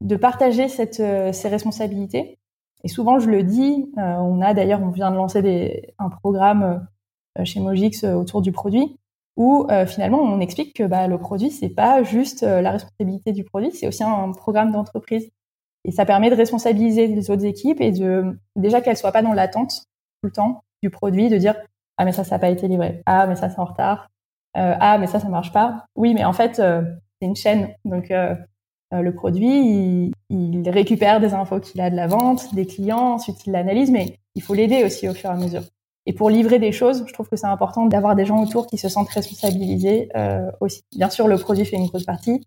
[0.00, 2.38] de, partager cette, euh, ces responsabilités.
[2.84, 6.86] Et souvent, je le dis, euh, on a d'ailleurs, on vient de lancer un programme
[7.38, 8.96] euh, chez Mogix autour du produit,
[9.36, 13.70] où finalement, on explique que bah, le produit, c'est pas juste la responsabilité du produit,
[13.70, 15.28] c'est aussi un programme d'entreprise.
[15.84, 19.34] Et ça permet de responsabiliser les autres équipes et de déjà qu'elles soient pas dans
[19.34, 19.84] l'attente
[20.22, 21.54] tout le temps du produit, de dire
[21.98, 24.08] ah mais ça ça n'a pas été livré, ah mais ça c'est en retard,
[24.56, 25.84] ah mais ça ça marche pas.
[25.96, 26.60] Oui, mais en fait
[27.20, 27.74] c'est une chaîne.
[27.84, 28.34] Donc euh,
[28.92, 33.46] euh, le produit, il, récupère des infos qu'il a de la vente, des clients, ensuite
[33.46, 35.62] il l'analyse, mais il faut l'aider aussi au fur et à mesure.
[36.06, 38.78] Et pour livrer des choses, je trouve que c'est important d'avoir des gens autour qui
[38.78, 40.82] se sentent responsabilisés euh, aussi.
[40.96, 42.46] Bien sûr, le produit fait une grosse partie,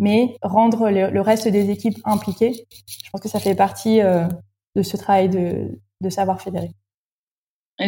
[0.00, 4.96] mais rendre le, reste des équipes impliquées, je pense que ça fait partie de ce
[4.96, 6.72] travail de, de savoir fédérer.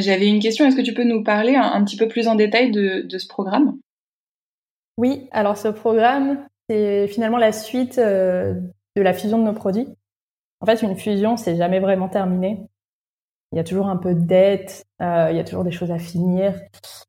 [0.00, 2.70] J'avais une question, est-ce que tu peux nous parler un, petit peu plus en détail
[2.70, 3.78] de, ce programme?
[4.96, 8.54] Oui, alors ce programme, c'est finalement la suite euh,
[8.96, 9.88] de la fusion de nos produits.
[10.60, 12.66] En fait, une fusion, c'est jamais vraiment terminé.
[13.52, 15.90] Il y a toujours un peu de dette, euh, il y a toujours des choses
[15.90, 16.54] à finir.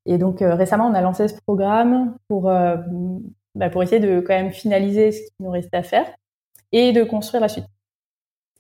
[0.06, 2.52] Et donc euh, récemment, on a lancé ce programme pour
[3.56, 6.08] bah, pour essayer de quand même finaliser ce qui nous reste à faire
[6.72, 7.68] et de construire la suite.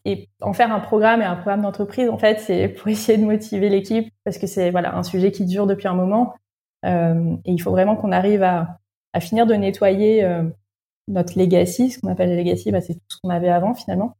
[0.05, 3.25] Et en faire un programme et un programme d'entreprise, en fait, c'est pour essayer de
[3.25, 6.35] motiver l'équipe parce que c'est voilà un sujet qui dure depuis un moment
[6.85, 8.77] et il faut vraiment qu'on arrive à
[9.13, 10.43] à finir de nettoyer euh,
[11.07, 14.17] notre legacy, ce qu'on appelle le legacy, bah, c'est tout ce qu'on avait avant finalement,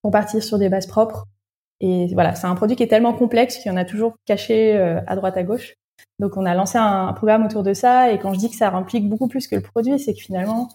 [0.00, 1.26] pour partir sur des bases propres.
[1.80, 4.76] Et voilà, c'est un produit qui est tellement complexe qu'il y en a toujours caché
[4.76, 5.74] euh, à droite à gauche.
[6.20, 8.12] Donc on a lancé un, programme autour de ça.
[8.12, 10.68] Et quand je dis que ça implique beaucoup plus que le produit, c'est que finalement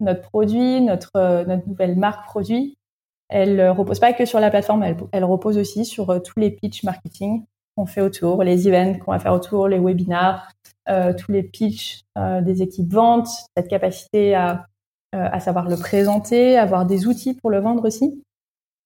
[0.00, 2.78] notre produit, notre euh, notre nouvelle marque produit,
[3.28, 7.44] elle repose pas que sur la plateforme, elle, repose aussi sur tous les pitch marketing
[7.76, 10.48] qu'on fait autour, les events qu'on va faire autour, les webinars,
[10.88, 14.66] euh, tous les pitchs euh, des équipes ventes, cette capacité à,
[15.14, 18.22] euh, à savoir le présenter, avoir des outils pour le vendre aussi.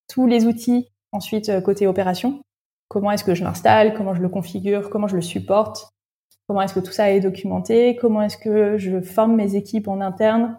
[0.09, 2.41] Tous les outils ensuite côté opération.
[2.89, 5.91] Comment est-ce que je l'installe, comment je le configure, comment je le supporte,
[6.49, 10.01] comment est-ce que tout ça est documenté, comment est-ce que je forme mes équipes en
[10.01, 10.59] interne.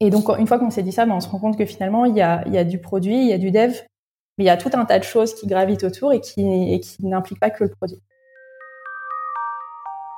[0.00, 2.06] Et donc, une fois qu'on s'est dit ça, ben, on se rend compte que finalement,
[2.06, 3.74] il y a, il y a du produit, il y a du dev,
[4.38, 6.80] mais il y a tout un tas de choses qui gravitent autour et qui, et
[6.80, 8.00] qui n'impliquent pas que le produit.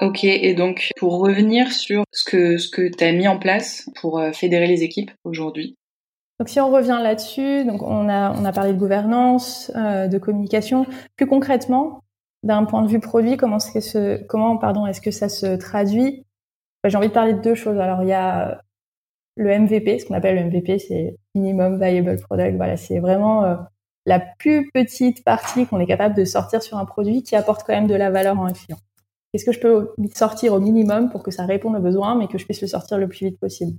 [0.01, 3.89] Ok, et donc pour revenir sur ce que, ce que tu as mis en place
[4.01, 5.77] pour euh, fédérer les équipes aujourd'hui.
[6.41, 10.19] Donc si on revient là-dessus, donc on a, on a parlé de gouvernance, euh, de
[10.19, 10.87] communication.
[11.17, 12.01] Plus concrètement,
[12.43, 15.55] d'un point de vue produit, comment est-ce que, ce, comment, pardon, est-ce que ça se
[15.55, 16.25] traduit?
[16.83, 17.79] Bah, J'ai envie de parler de deux choses.
[17.79, 18.61] Alors il y a
[19.37, 22.57] le MVP, ce qu'on appelle le MVP, c'est Minimum Viable Product.
[22.57, 23.57] Voilà, c'est vraiment euh,
[24.07, 27.73] la plus petite partie qu'on est capable de sortir sur un produit qui apporte quand
[27.73, 28.79] même de la valeur à un client.
[29.33, 32.37] Qu'est-ce que je peux sortir au minimum pour que ça réponde aux besoins, mais que
[32.37, 33.79] je puisse le sortir le plus vite possible?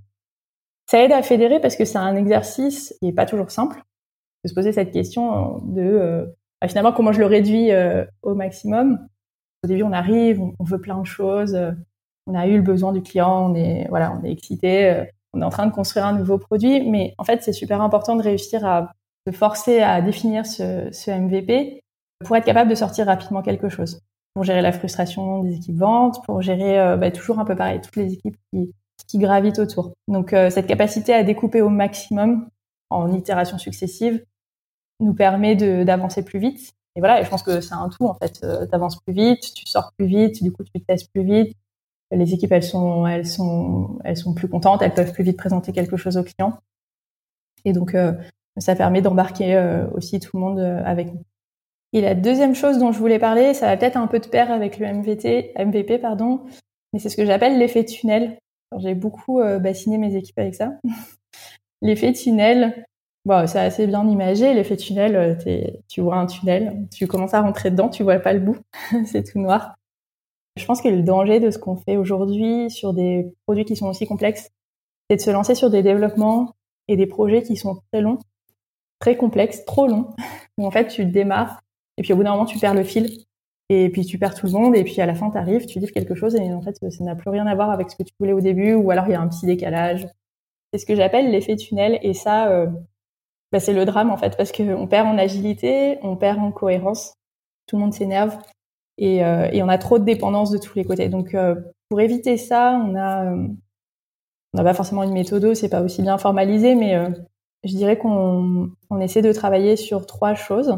[0.90, 3.82] Ça aide à fédérer parce que c'est un exercice qui est pas toujours simple
[4.44, 6.26] de se poser cette question de euh,
[6.60, 9.08] bah, finalement comment je le réduis euh, au maximum?
[9.64, 11.72] Au début, on arrive, on, veut plein de choses, euh,
[12.28, 15.46] on a eu le besoin du client, on est voilà, on est excité, on est
[15.46, 18.66] en train de construire un nouveau produit, mais en fait, c'est super important de réussir
[18.66, 18.92] à
[19.28, 21.82] se forcer à définir ce, ce MVP
[22.26, 24.00] pour être capable de sortir rapidement quelque chose
[24.34, 27.82] pour gérer la frustration des équipes ventes, pour gérer euh, bah, toujours un peu pareil
[27.82, 28.74] toutes les équipes qui,
[29.08, 29.94] qui gravitent autour.
[30.08, 32.48] Donc euh, cette capacité à découper au maximum
[32.90, 34.24] en itérations successives
[35.00, 36.74] nous permet d'avancer plus vite.
[36.96, 38.40] Et voilà, je pense que c'est un tout en fait.
[38.44, 41.56] Euh, tu avances plus vite, tu sors plus vite, du coup tu testes plus vite.
[42.14, 45.72] Les équipes, elles sont, elles sont, elles sont plus contentes, elles peuvent plus vite présenter
[45.72, 46.58] quelque chose aux clients.
[47.66, 47.96] Et donc,
[48.58, 49.58] ça permet d'embarquer
[49.94, 51.24] aussi tout le monde avec nous.
[51.94, 54.52] Et la deuxième chose dont je voulais parler, ça va peut-être un peu de pair
[54.52, 56.42] avec le MVT, MVP, pardon,
[56.92, 58.38] mais c'est ce que j'appelle l'effet tunnel.
[58.80, 60.74] J'ai beaucoup bassiné mes équipes avec ça.
[61.82, 62.86] l'effet tunnel,
[63.26, 64.54] bon, c'est assez bien imagé.
[64.54, 65.38] L'effet tunnel,
[65.88, 68.58] tu vois un tunnel, tu commences à rentrer dedans, tu vois pas le bout,
[69.06, 69.76] c'est tout noir.
[70.56, 73.88] Je pense que le danger de ce qu'on fait aujourd'hui sur des produits qui sont
[73.88, 74.52] aussi complexes,
[75.10, 76.54] c'est de se lancer sur des développements
[76.88, 78.20] et des projets qui sont très longs,
[79.00, 80.10] très complexes, trop longs,
[80.58, 81.62] où en fait tu démarres
[81.98, 83.10] et puis au bout d'un moment tu perds le fil
[83.70, 85.80] et puis tu perds tout le monde et puis à la fin tu arrives, tu
[85.80, 88.04] livres quelque chose et en fait ça n'a plus rien à voir avec ce que
[88.04, 90.08] tu voulais au début ou alors il y a un petit décalage.
[90.72, 92.68] C'est ce que j'appelle l'effet tunnel et ça euh,
[93.52, 97.14] bah, c'est le drame en fait parce qu'on perd en agilité, on perd en cohérence,
[97.68, 98.38] tout le monde s'énerve
[98.98, 101.10] et, euh, et, on a trop de dépendance de tous les côtés.
[101.10, 101.56] Donc euh,
[101.90, 103.48] pour éviter ça, on a euh,
[104.54, 106.96] on n'a pas forcément une méthode, c'est pas aussi bien formalisé, mais
[107.64, 110.78] je dirais qu'on on essaie de travailler sur trois choses.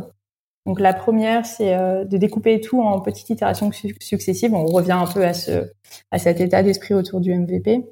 [0.65, 1.75] Donc la première, c'est
[2.05, 4.53] de découper tout en petites itérations successives.
[4.53, 5.69] On revient un peu à ce
[6.09, 7.85] à cet état d'esprit autour du MVP.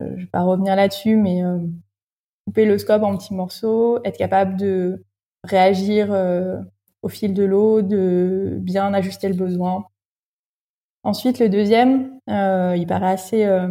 [0.00, 1.42] je vais pas revenir là-dessus, mais
[2.46, 5.04] couper le scope en petits morceaux, être capable de
[5.44, 6.08] réagir
[7.02, 9.86] au fil de l'eau, de bien ajuster le besoin.
[11.04, 13.68] Ensuite, le deuxième, euh, il paraît assez euh,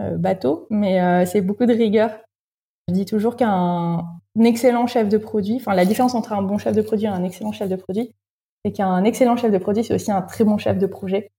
[0.00, 2.10] euh bateau, mais c'est beaucoup de rigueur.
[2.88, 4.04] Je dis toujours qu'un
[4.38, 7.24] excellent chef de produit, enfin la différence entre un bon chef de produit et un
[7.24, 8.14] excellent chef de produit,
[8.64, 11.30] c'est qu'un excellent chef de produit, c'est aussi un très bon chef de projet.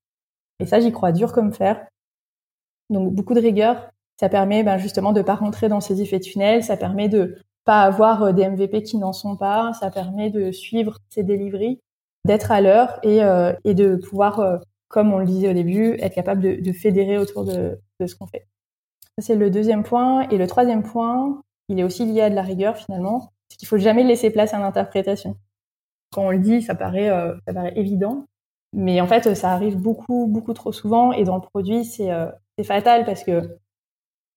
[0.60, 1.88] Et ça, j'y crois dur comme fer.
[2.90, 6.64] Donc beaucoup de rigueur, ça permet ben, justement de pas rentrer dans ces effets tunnels,
[6.64, 9.74] ça permet de pas avoir euh, des MVP qui n'en sont pas.
[9.74, 11.80] Ça permet de suivre ces deliveries,
[12.24, 15.96] d'être à l'heure et, euh, et de pouvoir, euh, comme on le disait au début,
[16.00, 18.48] être capable de, de fédérer autour de, de ce qu'on fait.
[19.18, 20.28] Ça, c'est le deuxième point.
[20.30, 23.68] Et le troisième point, il est aussi lié à de la rigueur finalement, c'est qu'il
[23.68, 25.36] faut jamais laisser place à l'interprétation.
[26.14, 27.10] Quand on le dit, ça paraît,
[27.46, 28.26] ça paraît évident,
[28.74, 31.12] mais en fait, ça arrive beaucoup, beaucoup trop souvent.
[31.12, 32.10] Et dans le produit, c'est
[32.64, 33.58] fatal parce que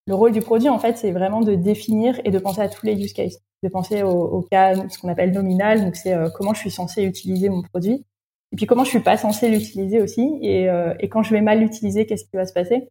[0.09, 2.87] le rôle du produit, en fait, c'est vraiment de définir et de penser à tous
[2.87, 6.55] les use cases, de penser au, cas, ce qu'on appelle nominal, donc c'est euh, comment
[6.55, 8.07] je suis censé utiliser mon produit,
[8.51, 11.43] et puis comment je suis pas censé l'utiliser aussi, et, euh, et quand je vais
[11.43, 12.89] mal l'utiliser, qu'est-ce qui va se passer?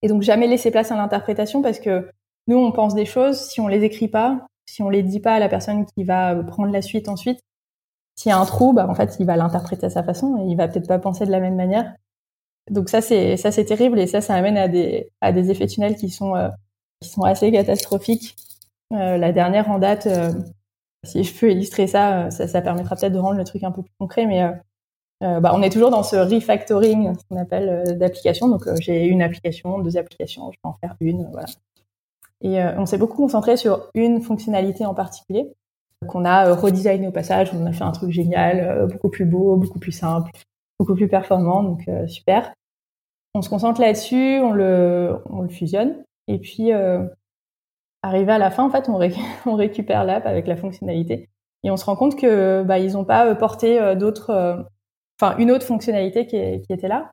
[0.00, 2.08] Et donc jamais laisser place à l'interprétation parce que
[2.46, 5.34] nous, on pense des choses, si on les écrit pas, si on les dit pas
[5.34, 7.40] à la personne qui va prendre la suite ensuite,
[8.14, 10.50] s'il y a un trou, bah, en fait, il va l'interpréter à sa façon et
[10.50, 11.94] il va peut-être pas penser de la même manière.
[12.70, 15.66] Donc ça c'est ça c'est terrible et ça ça amène à des à des effets
[15.66, 16.48] tunnels qui sont euh,
[17.00, 18.36] qui sont assez catastrophiques.
[18.92, 20.32] Euh, la dernière en date, euh,
[21.04, 23.82] si je peux illustrer ça, ça, ça permettra peut-être de rendre le truc un peu
[23.82, 24.42] plus concret, mais
[25.20, 28.48] bah, on est toujours dans ce refactoring, qu'on appelle d'application.
[28.48, 31.46] Donc j'ai une application, deux applications, je peux en faire une, voilà.
[32.40, 35.52] Et on s'est beaucoup concentré sur une fonctionnalité en particulier
[36.08, 37.50] qu'on a redesigné au passage.
[37.54, 40.30] On a fait un truc génial, beaucoup plus beau, beaucoup plus simple,
[40.80, 42.52] beaucoup plus performant, donc super
[43.34, 46.02] on se concentre là-dessus, on le, on le fusionne.
[46.26, 47.04] Et puis, euh,
[48.02, 48.96] arrivé à la fin, en fait, on,
[49.56, 51.28] récupère l'app avec la fonctionnalité.
[51.64, 54.66] Et on se rend compte que bah, ils n'ont pas euh, porté euh, d'autres,
[55.20, 57.10] enfin une autre fonctionnalité qui, était là.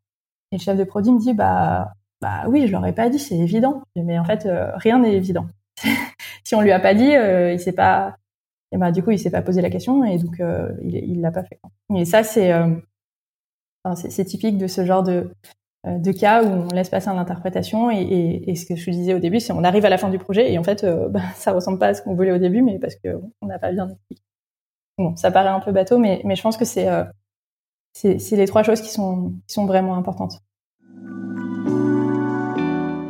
[0.51, 3.19] Et le chef de produit me dit bah bah oui, je leur ai pas dit,
[3.19, 3.81] c'est évident.
[3.95, 5.47] Mais en fait, rien n'est évident.
[6.43, 8.15] si on lui a pas dit, il s'est pas,
[8.71, 10.39] et bah du coup, il s'est pas posé la question et donc
[10.83, 11.59] il il l'a pas fait.
[11.89, 12.53] Mais ça, c'est
[13.95, 15.31] c'est typique de ce genre de
[15.85, 19.19] de cas où on laisse passer l'interprétation et, et, et, ce que je disais au
[19.19, 21.51] début, c'est on arrive à la fin du projet et en fait, euh, bah, ça
[21.51, 23.89] ressemble pas à ce qu'on voulait au début, mais parce que on n'a pas bien
[23.89, 24.21] expliqué.
[24.97, 27.03] Bon, ça paraît un peu bateau, mais, mais je pense que c'est euh,
[27.93, 30.41] c'est les trois choses qui sont, qui sont vraiment importantes.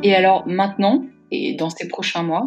[0.02, 2.44] Et alors maintenant, et dans ces prochains mois,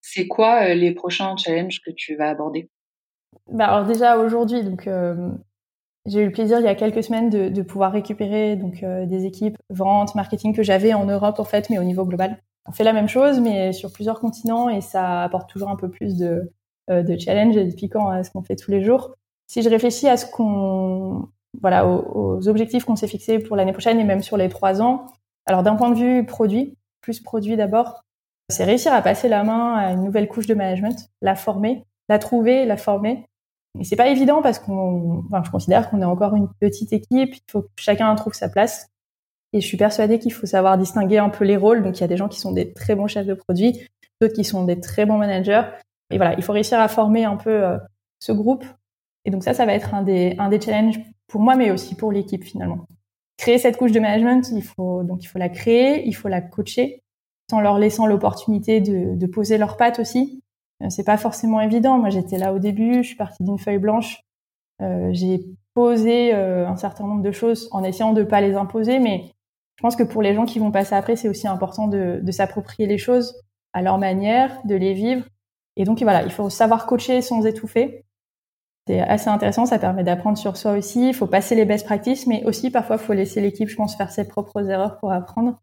[0.00, 2.68] c'est quoi les prochains challenges que tu vas aborder?
[3.52, 4.88] Bah alors déjà aujourd'hui, donc
[6.06, 9.06] j'ai eu le plaisir il y a quelques semaines de, de pouvoir récupérer donc euh,
[9.06, 12.38] des équipes vente, marketing que j'avais en Europe en fait, mais au niveau global.
[12.68, 15.88] On fait la même chose, mais sur plusieurs continents et ça apporte toujours un peu
[15.88, 16.52] plus de,
[16.90, 19.14] euh, de challenge et de piquant à ce qu'on fait tous les jours.
[19.46, 21.28] Si je réfléchis à ce qu'on,
[21.60, 24.82] voilà, aux, aux objectifs qu'on s'est fixés pour l'année prochaine et même sur les trois
[24.82, 25.06] ans.
[25.46, 28.02] Alors d'un point de vue produit, plus produit d'abord,
[28.48, 32.18] c'est réussir à passer la main à une nouvelle couche de management, la former, la
[32.18, 33.24] trouver, la former
[33.80, 37.34] et c'est pas évident parce qu'on, je considère qu'on est encore une petite équipe.
[37.34, 38.88] Il faut que chacun trouve sa place.
[39.52, 41.82] Et je suis persuadée qu'il faut savoir distinguer un peu les rôles.
[41.82, 43.86] Donc il y a des gens qui sont des très bons chefs de produits,
[44.20, 45.62] d'autres qui sont des très bons managers.
[46.10, 47.78] Et voilà, il faut réussir à former un peu euh,
[48.18, 48.64] ce groupe.
[49.24, 52.12] Et donc ça, ça va être un des, un challenges pour moi, mais aussi pour
[52.12, 52.86] l'équipe finalement.
[53.36, 56.40] créer cette couche de management, il faut donc il faut la créer, il faut la
[56.40, 57.02] coacher,
[57.52, 60.42] en leur laissant l'opportunité de, poser leurs pattes aussi.
[60.82, 61.98] Euh, c'est pas forcément évident.
[61.98, 64.22] Moi, j'étais là au début, je suis partie d'une feuille blanche.
[64.82, 68.98] Euh, j'ai posé euh, un certain nombre de choses en essayant de pas les imposer,
[68.98, 69.32] mais
[69.76, 72.32] je pense que pour les gens qui vont passer après, c'est aussi important de, de
[72.32, 73.34] s'approprier les choses
[73.72, 75.24] à leur manière, de les vivre.
[75.76, 78.04] Et donc voilà, il faut savoir coacher sans étouffer.
[78.86, 81.08] C'est assez intéressant, ça permet d'apprendre sur soi aussi.
[81.08, 83.96] Il faut passer les best practices, mais aussi parfois il faut laisser l'équipe, je pense,
[83.96, 85.60] faire ses propres erreurs pour apprendre.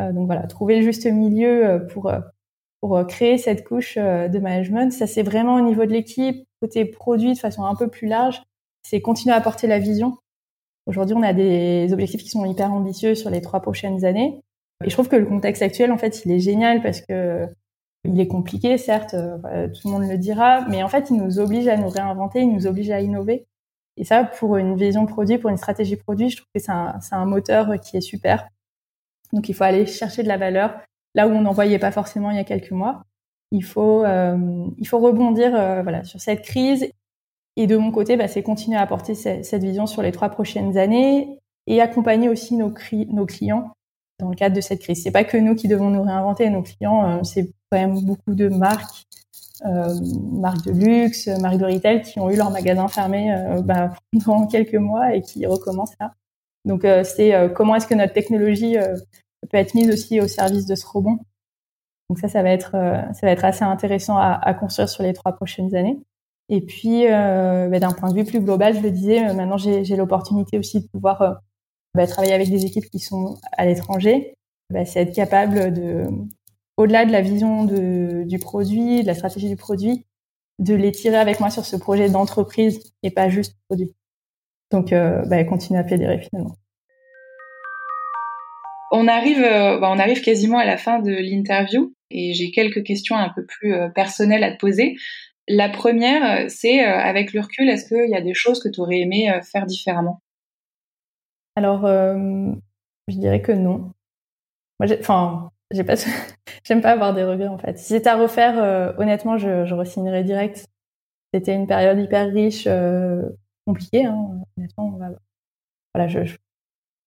[0.00, 2.20] Euh, donc voilà, trouver le juste milieu euh, pour euh,
[2.82, 4.92] pour créer cette couche de management.
[4.92, 8.42] Ça c'est vraiment au niveau de l'équipe, côté produit de façon un peu plus large,
[8.82, 10.18] c'est continuer à apporter la vision.
[10.86, 14.40] Aujourd'hui, on a des objectifs qui sont hyper ambitieux sur les trois prochaines années.
[14.84, 17.46] Et je trouve que le contexte actuel, en fait, il est génial parce que
[18.04, 21.68] il est compliqué, certes, tout le monde le dira, mais en fait, il nous oblige
[21.68, 23.46] à nous réinventer, il nous oblige à innover.
[23.96, 26.98] Et ça, pour une vision produit, pour une stratégie produit, je trouve que c'est un,
[27.12, 28.48] un, moteur qui est super.
[29.32, 30.80] Donc il faut aller chercher de la valeur
[31.14, 33.04] là où on n'en voyait pas forcément il y a quelques mois.
[33.50, 36.88] Il faut, euh, il faut rebondir euh, voilà, sur cette crise.
[37.56, 40.78] Et de mon côté, bah, c'est continuer à apporter cette, vision sur les trois prochaines
[40.78, 42.72] années et accompagner aussi nos,
[43.10, 43.70] nos clients
[44.20, 45.02] dans le cadre de cette crise.
[45.02, 46.48] C'est pas que nous qui devons nous réinventer.
[46.48, 49.04] Nos clients, euh, c'est quand même beaucoup de marques,
[49.66, 49.94] euh,
[50.32, 53.92] marques de luxe, marques de retail qui ont eu leur magasin fermé bah,
[54.24, 56.14] pendant quelques mois et qui recommencent là.
[56.64, 58.76] Donc c'est comment est-ce que notre technologie
[59.50, 61.18] peut être mise aussi au service de ce rebond.
[62.08, 65.02] Donc ça, ça va être, euh, ça va être assez intéressant à, à, construire sur
[65.02, 65.98] les trois prochaines années.
[66.48, 69.56] Et puis, euh, bah, d'un point de vue plus global, je le disais, euh, maintenant
[69.56, 71.32] j'ai l'opportunité aussi de pouvoir euh,
[71.94, 74.34] bah, travailler avec des équipes qui sont à l'étranger.
[74.70, 76.06] Bah, c'est être capable de,
[76.76, 80.04] au-delà de la vision de, du produit, de la stratégie du produit,
[80.58, 83.94] de les tirer avec moi sur ce projet d'entreprise et pas juste produit.
[84.70, 86.56] Donc, euh, bah, continuer à fédérer finalement.
[88.94, 92.84] On arrive, euh, bah, on arrive quasiment à la fin de l'interview et j'ai quelques
[92.84, 94.96] questions un peu plus euh, personnelles à te poser.
[95.48, 98.80] La première, c'est euh, avec le recul, est-ce qu'il y a des choses que tu
[98.80, 100.20] aurais aimé faire différemment?
[101.56, 103.92] Alors, je dirais que non.
[104.78, 105.50] Moi, enfin,
[106.64, 107.78] j'aime pas avoir des regrets en fait.
[107.78, 110.66] Si c'était à refaire, honnêtement, je, je re direct.
[111.34, 112.68] C'était une période hyper riche,
[113.66, 114.04] compliquée.
[114.04, 114.98] Hein, honnêtement,
[115.94, 116.36] voilà, je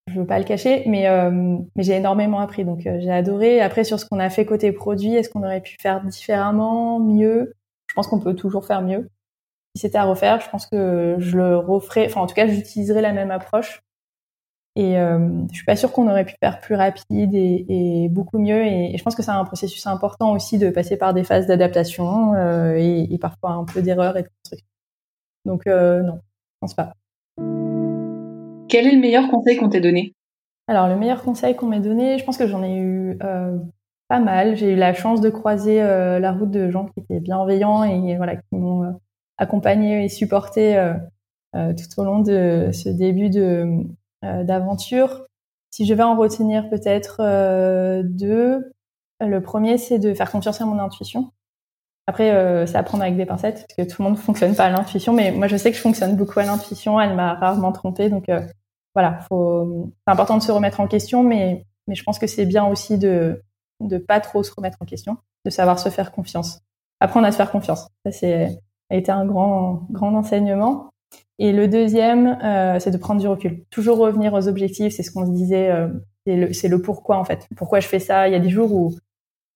[0.07, 1.31] je veux pas le cacher, mais, euh,
[1.75, 2.63] mais j'ai énormément appris.
[2.65, 3.61] Donc euh, j'ai adoré.
[3.61, 7.53] Après sur ce qu'on a fait côté produit, est-ce qu'on aurait pu faire différemment, mieux?
[7.87, 9.09] Je pense qu'on peut toujours faire mieux.
[9.75, 12.07] Si c'était à refaire, je pense que je le referais.
[12.07, 13.81] Enfin en tout cas, j'utiliserais la même approche.
[14.75, 18.39] Et euh, je suis pas sûre qu'on aurait pu faire plus rapide et, et beaucoup
[18.39, 18.65] mieux.
[18.65, 22.33] Et, je pense que c'est un processus important aussi de passer par des phases d'adaptation
[22.33, 24.67] euh, et, et, parfois un peu d'erreur et de construction.
[25.45, 26.93] Donc euh, non, je pense pas.
[28.75, 30.13] Quel est le meilleur conseil qu'on t'ait donné?
[30.67, 33.57] Alors, le meilleur conseil qu'on m'ait donné, je pense que j'en ai eu euh,
[34.09, 34.57] pas mal.
[34.57, 38.17] J'ai eu la chance de croiser euh, la route de gens qui étaient bienveillants et
[38.17, 38.91] voilà, qui m'ont euh,
[39.37, 40.93] accompagné et supporté euh,
[41.53, 43.65] tout au long de ce début de
[44.21, 45.25] d'aventure.
[45.71, 47.21] Si je vais en retenir peut-être
[48.03, 48.73] deux,
[49.21, 51.31] le premier, c'est de faire confiance à mon intuition.
[52.07, 54.65] Après, euh, c'est à prendre avec des pincettes, parce que tout le monde fonctionne pas
[54.65, 56.99] à l'intuition, mais moi, je sais que je fonctionne beaucoup à l'intuition.
[56.99, 58.27] Elle m'a rarement trompée, donc
[58.95, 59.91] voilà, faut...
[60.05, 62.97] c'est important de se remettre en question, mais, mais je pense que c'est bien aussi
[62.97, 63.41] de
[63.81, 66.61] de pas trop se remettre en question, de savoir se faire confiance,
[67.01, 67.89] apprendre à se faire confiance.
[68.05, 68.57] Ça, c'est
[68.89, 70.89] a été un grand grand enseignement.
[71.39, 73.65] Et le deuxième, euh, c'est de prendre du recul.
[73.69, 75.89] Toujours revenir aux objectifs, c'est ce qu'on se disait, euh,
[76.25, 77.47] c'est le, le pourquoi en fait.
[77.57, 78.29] Pourquoi je fais ça?
[78.29, 78.93] Il y a des jours où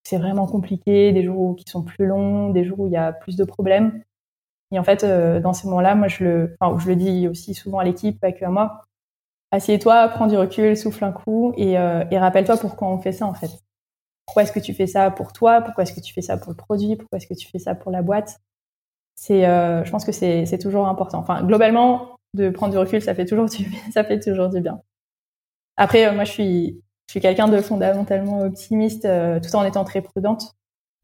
[0.03, 3.13] c'est vraiment compliqué, des jours qui sont plus longs, des jours où il y a
[3.13, 4.01] plus de problèmes.
[4.71, 7.53] Et en fait, euh, dans ces moments-là, moi, je le, enfin, je le dis aussi
[7.53, 8.81] souvent à l'équipe, pas que à moi.
[9.51, 13.25] Assieds-toi, prends du recul, souffle un coup et, euh, et rappelle-toi pourquoi on fait ça
[13.25, 13.49] en fait.
[14.25, 15.61] Pourquoi est-ce que tu fais ça pour toi?
[15.61, 16.95] Pourquoi est-ce que tu fais ça pour le produit?
[16.95, 18.39] Pourquoi est-ce que tu fais ça pour la boîte?
[19.15, 21.19] C'est, euh, je pense que c'est, c'est toujours important.
[21.19, 24.81] Enfin, globalement, de prendre du recul, ça fait toujours du, ça fait toujours du bien.
[25.77, 30.01] Après, moi, je suis, je suis quelqu'un de fondamentalement optimiste euh, tout en étant très
[30.01, 30.55] prudente.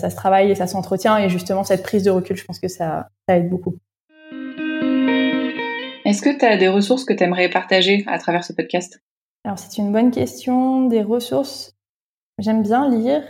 [0.01, 2.67] Ça se travaille et ça s'entretient et justement cette prise de recul, je pense que
[2.67, 3.77] ça, ça aide beaucoup.
[6.05, 9.01] Est-ce que tu as des ressources que tu aimerais partager à travers ce podcast?
[9.43, 10.87] Alors c'est une bonne question.
[10.87, 11.73] Des ressources,
[12.37, 13.23] j'aime bien lire.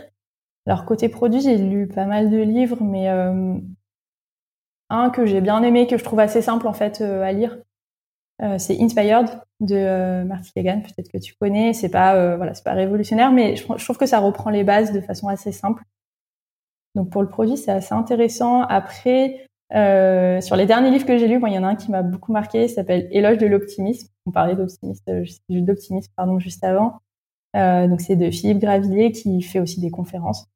[0.66, 3.54] Alors côté produit, j'ai lu pas mal de livres, mais euh,
[4.90, 7.56] un que j'ai bien aimé, que je trouve assez simple en fait euh, à lire,
[8.42, 11.72] euh, c'est Inspired de Marty Kagan, peut-être que tu connais.
[11.72, 15.28] C'est pas voilà, pas révolutionnaire, mais je, trouve que ça reprend les bases de façon
[15.28, 15.82] assez simple.
[16.94, 18.60] Donc pour le produit, c'est assez intéressant.
[18.62, 21.90] Après, Euh, sur les derniers livres que j'ai lus, il y en a un qui
[21.90, 24.08] m'a beaucoup marqué, il s'appelle Éloge de l'optimisme.
[24.26, 25.04] On parlait d'optimisme,
[25.48, 27.00] d'optimisme pardon juste avant.
[27.56, 30.46] Euh, donc c'est de Philippe Gravillier qui fait aussi des conférences.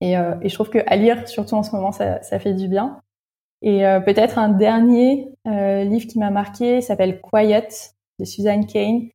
[0.00, 2.68] Et, euh, je trouve que à lire, surtout en ce moment, ça, ça fait du
[2.68, 3.00] bien.
[3.62, 7.68] Et euh, peut-être un dernier euh, livre qui m'a marqué s'appelle Quiet
[8.18, 9.08] de Suzanne Kane.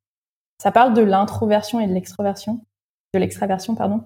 [0.62, 2.62] Ça parle de l'introversion et de l'extroversion,
[3.14, 4.02] de l'extraversion pardon.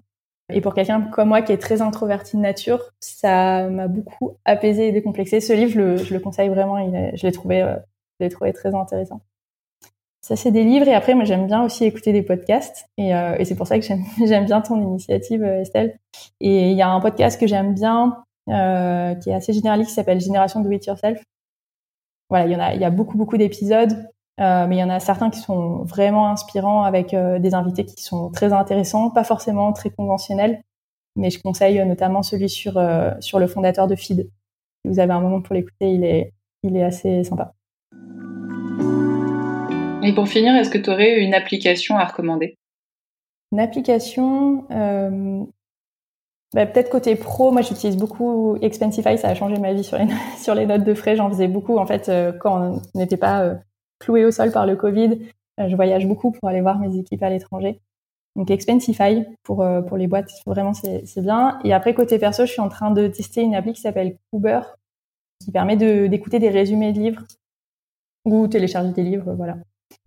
[0.52, 4.88] Et pour quelqu'un comme moi qui est très introverti de nature, ça m'a beaucoup apaisé
[4.88, 5.40] et décomplexé.
[5.40, 6.78] Ce livre, je le, je le conseille vraiment.
[6.78, 9.22] Il je l'ai trouvé, euh, trouvé très intéressant.
[10.22, 10.88] Ça, c'est des livres.
[10.88, 12.86] Et après, moi, j'aime bien aussi écouter des podcasts.
[12.98, 15.98] Et, euh, et c'est pour ça que j'aime, j'aime bien ton initiative, euh, Estelle.
[16.40, 19.96] Et il y a un podcast que j'aime bien, euh, qui est assez généraliste, qui
[19.96, 21.24] s'appelle Génération Do It Yourself.
[22.30, 24.08] Voilà, il y en a, il y a beaucoup, beaucoup d'épisodes.
[24.40, 27.84] Euh, mais il y en a certains qui sont vraiment inspirants avec euh, des invités
[27.84, 30.62] qui sont très intéressants, pas forcément très conventionnels,
[31.18, 34.30] mais je conseille notamment celui sur euh, sur le fondateur de Feed.
[34.82, 36.34] Si vous avez un moment pour l'écouter, il est
[36.64, 37.54] il est assez sympa.
[40.04, 42.56] Et pour finir, est-ce que tu aurais une application à recommander?
[43.52, 45.44] Une application, euh,
[46.54, 50.08] bah, peut-être côté pro, moi j'utilise beaucoup Expensify, ça a changé ma vie sur les,
[50.42, 52.10] sur les notes de frais, j'en faisais beaucoup en fait
[52.40, 53.60] quand on n'était pas
[54.00, 55.20] cloué au sol par le Covid.
[55.60, 57.80] Euh, je voyage beaucoup pour aller voir mes équipes à l'étranger.
[58.36, 61.60] Donc Expensify pour euh, pour les boîtes, vraiment c'est bien.
[61.64, 64.62] Et après côté perso, je suis en train de tester une appli qui s'appelle Cooper,
[65.44, 67.24] qui permet d'écouter des résumés de livres
[68.26, 69.58] ou télécharger des livres, voilà.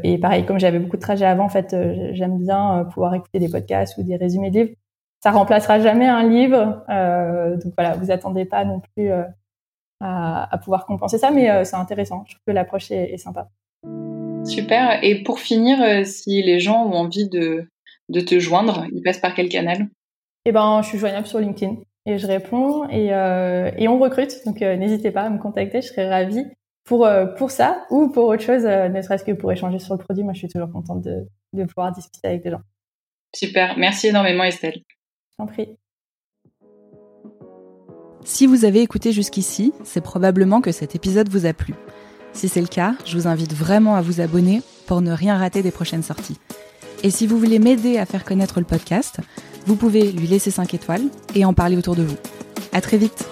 [0.02, 3.38] Et pareil, comme j'avais beaucoup de trajets avant, en fait, euh, j'aime bien pouvoir écouter
[3.38, 4.74] des podcasts ou des résumés de livres.
[5.20, 9.32] Ça remplacera jamais un livre, euh, donc voilà, vous attendez pas non plus à,
[10.00, 12.24] à, pouvoir compenser ça, mais c'est intéressant.
[12.26, 13.48] Je trouve que l'approche est sympa.
[14.44, 15.02] Super.
[15.02, 17.66] Et pour finir, euh, si les gens ont envie de,
[18.08, 19.88] de te joindre, ils passent par quel canal?
[20.44, 21.76] Eh ben, je suis joignable sur LinkedIn
[22.06, 24.44] et je réponds et, euh, et on recrute.
[24.44, 26.44] Donc euh, n'hésitez pas à me contacter, je serais ravie
[26.84, 29.94] pour euh, pour ça ou pour autre chose, euh, ne serait-ce que pour échanger sur
[29.94, 30.24] le produit.
[30.24, 32.62] Moi, je suis toujours contente de, de pouvoir discuter avec des gens.
[33.34, 33.78] Super.
[33.78, 34.82] Merci énormément, Estelle.
[35.38, 35.76] J'en prie.
[38.24, 41.74] Si vous avez écouté jusqu'ici, c'est probablement que cet épisode vous a plu.
[42.34, 45.62] Si c'est le cas, je vous invite vraiment à vous abonner pour ne rien rater
[45.62, 46.38] des prochaines sorties.
[47.02, 49.18] Et si vous voulez m'aider à faire connaître le podcast,
[49.66, 51.04] vous pouvez lui laisser 5 étoiles
[51.34, 52.16] et en parler autour de vous.
[52.72, 53.26] À très vite!